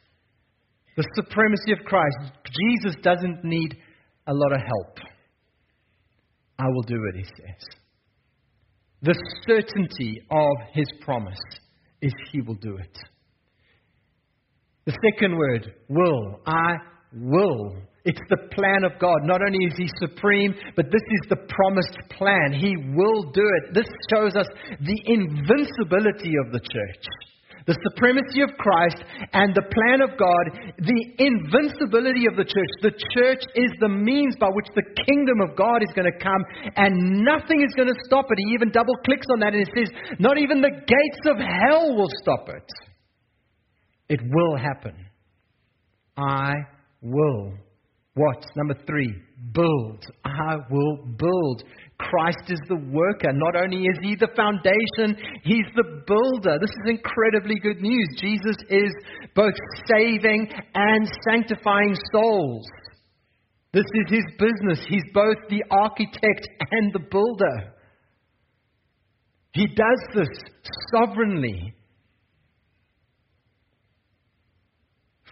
The 0.95 1.07
supremacy 1.15 1.71
of 1.71 1.79
Christ. 1.85 2.17
Jesus 2.45 2.95
doesn't 3.01 3.43
need 3.43 3.77
a 4.27 4.33
lot 4.33 4.53
of 4.53 4.61
help. 4.61 5.08
I 6.59 6.67
will 6.67 6.83
do 6.83 7.03
it, 7.11 7.15
he 7.15 7.23
says. 7.23 7.63
The 9.01 9.15
certainty 9.47 10.21
of 10.29 10.51
his 10.73 10.87
promise 11.01 11.39
is 12.01 12.13
he 12.31 12.41
will 12.41 12.55
do 12.55 12.77
it. 12.77 12.97
The 14.85 14.97
second 15.11 15.37
word, 15.37 15.73
will. 15.87 16.39
I 16.45 16.75
will 17.13 17.75
it's 18.05 18.21
the 18.29 18.47
plan 18.55 18.83
of 18.85 18.99
God. 18.99 19.17
Not 19.23 19.41
only 19.41 19.65
is 19.65 19.77
He 19.77 19.89
supreme, 19.99 20.55
but 20.75 20.85
this 20.85 21.01
is 21.01 21.29
the 21.29 21.35
promised 21.35 21.97
plan. 22.17 22.53
He 22.53 22.75
will 22.95 23.31
do 23.31 23.43
it. 23.43 23.73
This 23.73 23.87
shows 24.09 24.35
us 24.35 24.47
the 24.79 25.01
invincibility 25.05 26.33
of 26.45 26.51
the 26.51 26.59
church. 26.59 27.05
The 27.69 27.77
supremacy 27.85 28.41
of 28.41 28.49
Christ 28.57 28.97
and 29.31 29.53
the 29.53 29.61
plan 29.61 30.01
of 30.01 30.17
God, 30.17 30.73
the 30.81 31.01
invincibility 31.21 32.25
of 32.25 32.33
the 32.33 32.43
church. 32.49 32.71
The 32.81 32.97
church 33.13 33.45
is 33.53 33.69
the 33.79 33.93
means 33.93 34.33
by 34.41 34.49
which 34.49 34.65
the 34.73 34.81
kingdom 35.05 35.37
of 35.45 35.55
God 35.55 35.85
is 35.85 35.93
going 35.93 36.09
to 36.09 36.17
come, 36.17 36.41
and 36.75 37.21
nothing 37.21 37.61
is 37.61 37.69
going 37.77 37.93
to 37.93 37.99
stop 38.09 38.25
it. 38.31 38.41
He 38.41 38.57
even 38.57 38.71
double 38.71 38.97
clicks 39.05 39.27
on 39.31 39.39
that 39.41 39.53
and 39.53 39.61
he 39.61 39.85
says, 39.85 39.93
Not 40.17 40.39
even 40.39 40.61
the 40.61 40.73
gates 40.73 41.23
of 41.29 41.37
hell 41.37 41.95
will 41.95 42.09
stop 42.23 42.49
it. 42.49 42.65
It 44.09 44.21
will 44.33 44.57
happen. 44.57 45.05
I 46.17 46.53
will 47.03 47.53
what? 48.19 48.43
Number 48.57 48.75
three, 48.85 49.15
build. 49.53 50.03
I 50.25 50.57
will 50.69 50.97
build. 51.17 51.63
Christ 51.99 52.49
is 52.49 52.59
the 52.69 52.79
worker. 52.89 53.31
Not 53.33 53.55
only 53.55 53.83
is 53.83 53.97
he 54.01 54.15
the 54.15 54.31
foundation, 54.35 55.21
he's 55.43 55.67
the 55.75 56.03
builder. 56.07 56.57
This 56.59 56.71
is 56.71 56.97
incredibly 56.97 57.59
good 57.61 57.81
news. 57.81 58.07
Jesus 58.19 58.55
is 58.69 58.91
both 59.35 59.53
saving 59.85 60.49
and 60.73 61.09
sanctifying 61.29 61.95
souls. 62.11 62.65
This 63.73 63.85
is 63.93 64.09
his 64.09 64.25
business. 64.39 64.85
He's 64.87 65.03
both 65.13 65.37
the 65.49 65.63
architect 65.69 66.47
and 66.71 66.93
the 66.93 66.99
builder. 67.11 67.73
He 69.53 69.67
does 69.67 70.01
this 70.15 70.29
sovereignly. 70.91 71.73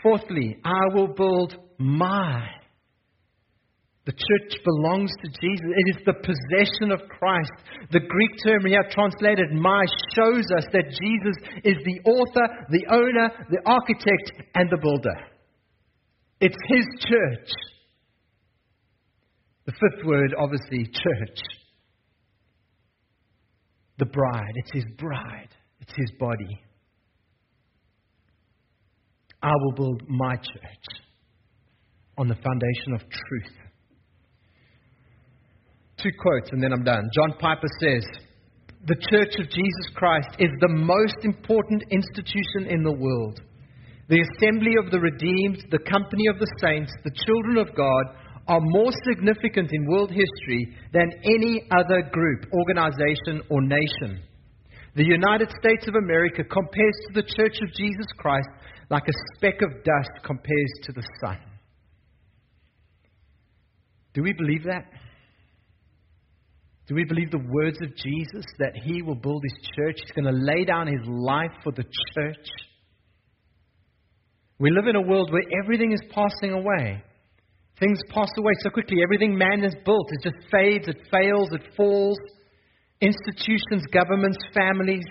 Fourthly, 0.03 0.57
I 0.63 0.93
will 0.93 1.07
build 1.07 1.55
my 1.79 2.56
the 4.07 4.13
church 4.13 4.63
belongs 4.63 5.11
to 5.21 5.27
Jesus. 5.27 5.67
It 5.67 5.97
is 5.97 6.05
the 6.05 6.13
possession 6.13 6.93
of 6.93 7.09
Christ. 7.09 7.51
The 7.91 7.99
Greek 7.99 8.31
term 8.41 8.65
here 8.65 8.85
translated 8.89 9.51
my 9.51 9.83
shows 10.15 10.45
us 10.55 10.63
that 10.71 10.95
Jesus 10.95 11.35
is 11.65 11.75
the 11.83 12.09
author, 12.09 12.47
the 12.69 12.85
owner, 12.89 13.45
the 13.49 13.59
architect, 13.65 14.31
and 14.55 14.69
the 14.69 14.77
builder. 14.77 15.13
It's 16.39 16.55
his 16.69 16.85
church. 17.01 17.49
The 19.65 19.73
fifth 19.73 20.05
word, 20.05 20.33
obviously, 20.39 20.85
church. 20.85 21.39
The 23.99 24.05
bride. 24.05 24.53
It's 24.55 24.71
his 24.71 24.85
bride, 24.97 25.49
it's 25.81 25.93
his 25.97 26.11
body. 26.17 26.61
I 29.43 29.51
will 29.51 29.73
build 29.73 30.03
my 30.07 30.37
church 30.37 31.01
on 32.17 32.29
the 32.29 32.35
foundation 32.35 32.93
of 32.93 33.01
truth. 33.01 33.66
Two 36.07 36.17
quotes 36.19 36.51
and 36.51 36.63
then 36.63 36.71
I'm 36.71 36.83
done. 36.83 37.09
John 37.13 37.37
Piper 37.39 37.67
says, 37.81 38.05
The 38.85 38.95
Church 39.11 39.35
of 39.39 39.49
Jesus 39.49 39.87
Christ 39.95 40.29
is 40.39 40.51
the 40.61 40.71
most 40.71 41.17
important 41.23 41.83
institution 41.91 42.69
in 42.69 42.83
the 42.83 42.93
world. 42.93 43.41
The 44.07 44.21
assembly 44.21 44.75
of 44.81 44.89
the 44.89 44.99
redeemed, 44.99 45.65
the 45.69 45.79
company 45.79 46.27
of 46.27 46.39
the 46.39 46.47
saints, 46.61 46.91
the 47.03 47.15
children 47.25 47.57
of 47.57 47.75
God 47.75 48.05
are 48.47 48.61
more 48.61 48.91
significant 49.03 49.69
in 49.73 49.87
world 49.87 50.11
history 50.11 50.77
than 50.93 51.11
any 51.25 51.67
other 51.71 52.01
group, 52.09 52.45
organization, 52.53 53.41
or 53.49 53.61
nation. 53.61 54.23
The 54.95 55.03
United 55.03 55.49
States 55.59 55.87
of 55.89 55.95
America 55.95 56.43
compares 56.45 56.97
to 57.07 57.13
the 57.15 57.27
Church 57.35 57.59
of 57.61 57.73
Jesus 57.73 58.07
Christ 58.17 58.47
like 58.89 59.03
a 59.09 59.19
speck 59.35 59.61
of 59.61 59.83
dust 59.83 60.23
compares 60.23 60.73
to 60.83 60.93
the 60.93 61.03
sun. 61.19 61.37
Do 64.13 64.23
we 64.23 64.31
believe 64.31 64.63
that? 64.63 64.85
Do 66.87 66.95
we 66.95 67.03
believe 67.03 67.31
the 67.31 67.45
words 67.49 67.77
of 67.81 67.95
Jesus 67.97 68.45
that 68.59 68.73
he 68.81 69.01
will 69.01 69.15
build 69.15 69.43
his 69.43 69.69
church? 69.75 69.97
He's 69.99 70.11
going 70.11 70.33
to 70.33 70.41
lay 70.41 70.63
down 70.63 70.87
his 70.87 71.05
life 71.05 71.51
for 71.63 71.73
the 71.73 71.83
church. 71.83 72.47
We 74.57 74.71
live 74.71 74.87
in 74.87 74.95
a 74.95 75.01
world 75.01 75.31
where 75.31 75.43
everything 75.61 75.91
is 75.91 76.01
passing 76.11 76.53
away. 76.53 77.03
Things 77.79 77.99
pass 78.09 78.29
away 78.37 78.53
so 78.61 78.69
quickly. 78.69 78.97
Everything 79.03 79.37
man 79.37 79.61
has 79.61 79.75
built, 79.85 80.07
it 80.11 80.23
just 80.23 80.49
fades, 80.49 80.87
it 80.87 80.97
fails, 81.11 81.49
it 81.51 81.61
falls. 81.75 82.17
Institutions, 83.01 83.83
governments, 83.91 84.37
families, 84.53 85.05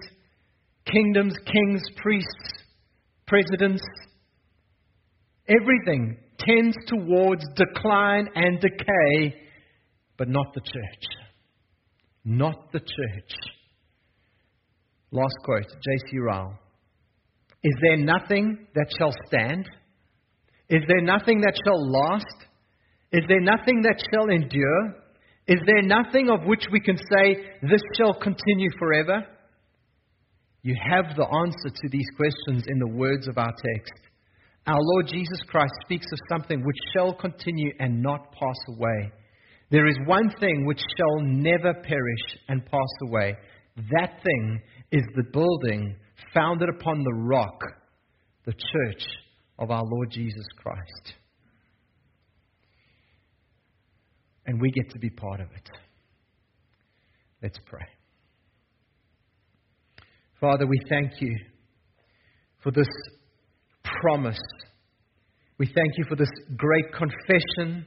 kingdoms, 0.90 1.34
kings, 1.44 1.82
priests, 1.96 2.64
presidents, 3.26 3.82
everything 5.48 6.16
tends 6.38 6.76
towards 6.86 7.44
decline 7.54 8.28
and 8.34 8.60
decay, 8.60 9.34
but 10.16 10.28
not 10.28 10.46
the 10.54 10.60
church. 10.60 11.25
Not 12.28 12.72
the 12.72 12.80
church. 12.80 13.32
Last 15.12 15.36
quote, 15.44 15.68
J.C. 15.68 16.18
Ryle. 16.18 16.58
Is 17.62 17.74
there 17.80 17.98
nothing 17.98 18.66
that 18.74 18.88
shall 18.98 19.12
stand? 19.28 19.64
Is 20.68 20.82
there 20.88 21.02
nothing 21.02 21.40
that 21.42 21.54
shall 21.64 21.88
last? 21.88 22.48
Is 23.12 23.22
there 23.28 23.40
nothing 23.40 23.82
that 23.82 24.02
shall 24.12 24.28
endure? 24.28 24.96
Is 25.46 25.60
there 25.66 25.82
nothing 25.82 26.28
of 26.28 26.44
which 26.46 26.64
we 26.72 26.80
can 26.80 26.96
say, 26.96 27.36
this 27.62 27.80
shall 27.96 28.14
continue 28.14 28.70
forever? 28.76 29.24
You 30.62 30.74
have 30.90 31.16
the 31.16 31.26
answer 31.26 31.70
to 31.70 31.88
these 31.90 32.08
questions 32.16 32.64
in 32.66 32.80
the 32.80 32.88
words 32.88 33.28
of 33.28 33.38
our 33.38 33.52
text. 33.52 33.92
Our 34.66 34.80
Lord 34.80 35.06
Jesus 35.06 35.38
Christ 35.46 35.72
speaks 35.84 36.06
of 36.12 36.18
something 36.28 36.64
which 36.64 36.76
shall 36.92 37.14
continue 37.14 37.72
and 37.78 38.02
not 38.02 38.32
pass 38.32 38.76
away. 38.76 39.12
There 39.70 39.86
is 39.86 39.96
one 40.06 40.30
thing 40.38 40.64
which 40.64 40.80
shall 40.96 41.20
never 41.20 41.74
perish 41.74 42.38
and 42.48 42.64
pass 42.64 42.88
away. 43.02 43.34
That 43.76 44.22
thing 44.22 44.60
is 44.92 45.02
the 45.16 45.24
building 45.32 45.96
founded 46.34 46.68
upon 46.68 47.02
the 47.02 47.14
rock, 47.14 47.60
the 48.44 48.52
church 48.52 49.04
of 49.58 49.70
our 49.70 49.82
Lord 49.84 50.10
Jesus 50.10 50.46
Christ. 50.56 51.14
And 54.46 54.60
we 54.60 54.70
get 54.70 54.90
to 54.90 54.98
be 54.98 55.10
part 55.10 55.40
of 55.40 55.48
it. 55.50 55.68
Let's 57.42 57.58
pray. 57.66 57.86
Father, 60.40 60.66
we 60.66 60.78
thank 60.88 61.20
you 61.20 61.34
for 62.62 62.70
this 62.70 62.88
promise. 64.00 64.38
We 65.58 65.66
thank 65.66 65.98
you 65.98 66.04
for 66.08 66.14
this 66.14 66.30
great 66.56 66.86
confession 66.92 67.86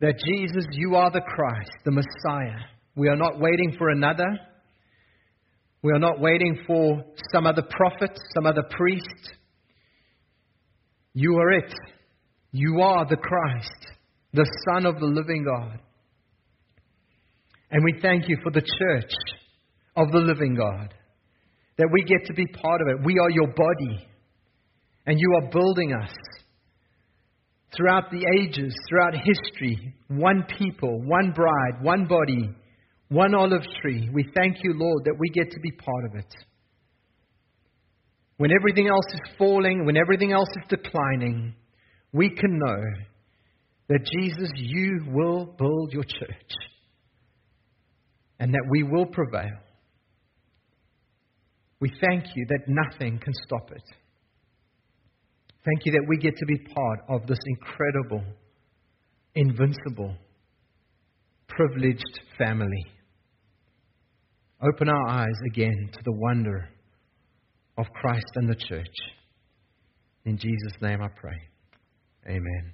that 0.00 0.14
Jesus, 0.26 0.66
you 0.72 0.96
are 0.96 1.10
the 1.10 1.20
Christ, 1.20 1.70
the 1.84 1.90
Messiah. 1.90 2.60
We 2.96 3.08
are 3.08 3.16
not 3.16 3.40
waiting 3.40 3.74
for 3.78 3.90
another. 3.90 4.28
We 5.82 5.92
are 5.92 5.98
not 5.98 6.20
waiting 6.20 6.58
for 6.66 7.04
some 7.32 7.46
other 7.46 7.62
prophet, 7.62 8.18
some 8.34 8.46
other 8.46 8.64
priest. 8.70 9.34
You 11.12 11.36
are 11.38 11.52
it. 11.52 11.72
You 12.52 12.80
are 12.82 13.06
the 13.06 13.16
Christ, 13.16 13.86
the 14.32 14.48
Son 14.68 14.86
of 14.86 14.98
the 15.00 15.06
living 15.06 15.44
God. 15.44 15.78
And 17.70 17.82
we 17.84 18.00
thank 18.00 18.28
you 18.28 18.38
for 18.42 18.50
the 18.52 18.62
church 18.62 19.12
of 19.96 20.10
the 20.12 20.18
living 20.18 20.54
God. 20.54 20.94
That 21.78 21.88
we 21.92 22.04
get 22.04 22.26
to 22.26 22.34
be 22.34 22.46
part 22.46 22.80
of 22.80 22.88
it. 22.88 23.04
We 23.04 23.18
are 23.18 23.30
your 23.30 23.48
body. 23.48 24.06
And 25.06 25.18
you 25.18 25.34
are 25.42 25.50
building 25.50 25.92
us 25.92 26.14
throughout 27.76 28.10
the 28.10 28.24
ages, 28.40 28.74
throughout 28.88 29.14
history. 29.14 29.94
One 30.08 30.44
people, 30.58 31.00
one 31.02 31.32
bride, 31.32 31.82
one 31.82 32.06
body, 32.06 32.50
one 33.08 33.34
olive 33.34 33.64
tree. 33.82 34.08
We 34.12 34.28
thank 34.36 34.58
you, 34.62 34.74
Lord, 34.74 35.04
that 35.04 35.16
we 35.18 35.28
get 35.30 35.50
to 35.50 35.60
be 35.60 35.70
part 35.70 36.04
of 36.06 36.14
it. 36.16 36.34
When 38.36 38.50
everything 38.52 38.88
else 38.88 39.06
is 39.12 39.36
falling, 39.38 39.84
when 39.86 39.96
everything 39.96 40.32
else 40.32 40.48
is 40.56 40.68
declining, 40.68 41.54
we 42.12 42.30
can 42.30 42.58
know 42.58 42.82
that 43.88 44.08
Jesus, 44.18 44.50
you 44.56 45.04
will 45.08 45.54
build 45.58 45.92
your 45.92 46.04
church 46.04 46.52
and 48.40 48.52
that 48.52 48.66
we 48.70 48.82
will 48.82 49.06
prevail. 49.06 49.58
We 51.80 51.92
thank 52.00 52.24
you 52.34 52.46
that 52.48 52.60
nothing 52.66 53.18
can 53.18 53.34
stop 53.46 53.70
it. 53.70 53.82
Thank 55.64 55.86
you 55.86 55.92
that 55.92 56.04
we 56.08 56.18
get 56.18 56.36
to 56.36 56.46
be 56.46 56.58
part 56.58 57.00
of 57.08 57.26
this 57.26 57.38
incredible, 57.46 58.22
invincible, 59.34 60.14
privileged 61.48 62.20
family. 62.36 62.84
Open 64.62 64.88
our 64.88 65.08
eyes 65.08 65.36
again 65.46 65.90
to 65.92 65.98
the 66.04 66.12
wonder 66.12 66.68
of 67.78 67.86
Christ 67.94 68.30
and 68.34 68.48
the 68.48 68.54
church. 68.54 68.94
In 70.24 70.36
Jesus' 70.36 70.80
name 70.80 71.00
I 71.02 71.08
pray. 71.08 71.36
Amen. 72.26 72.72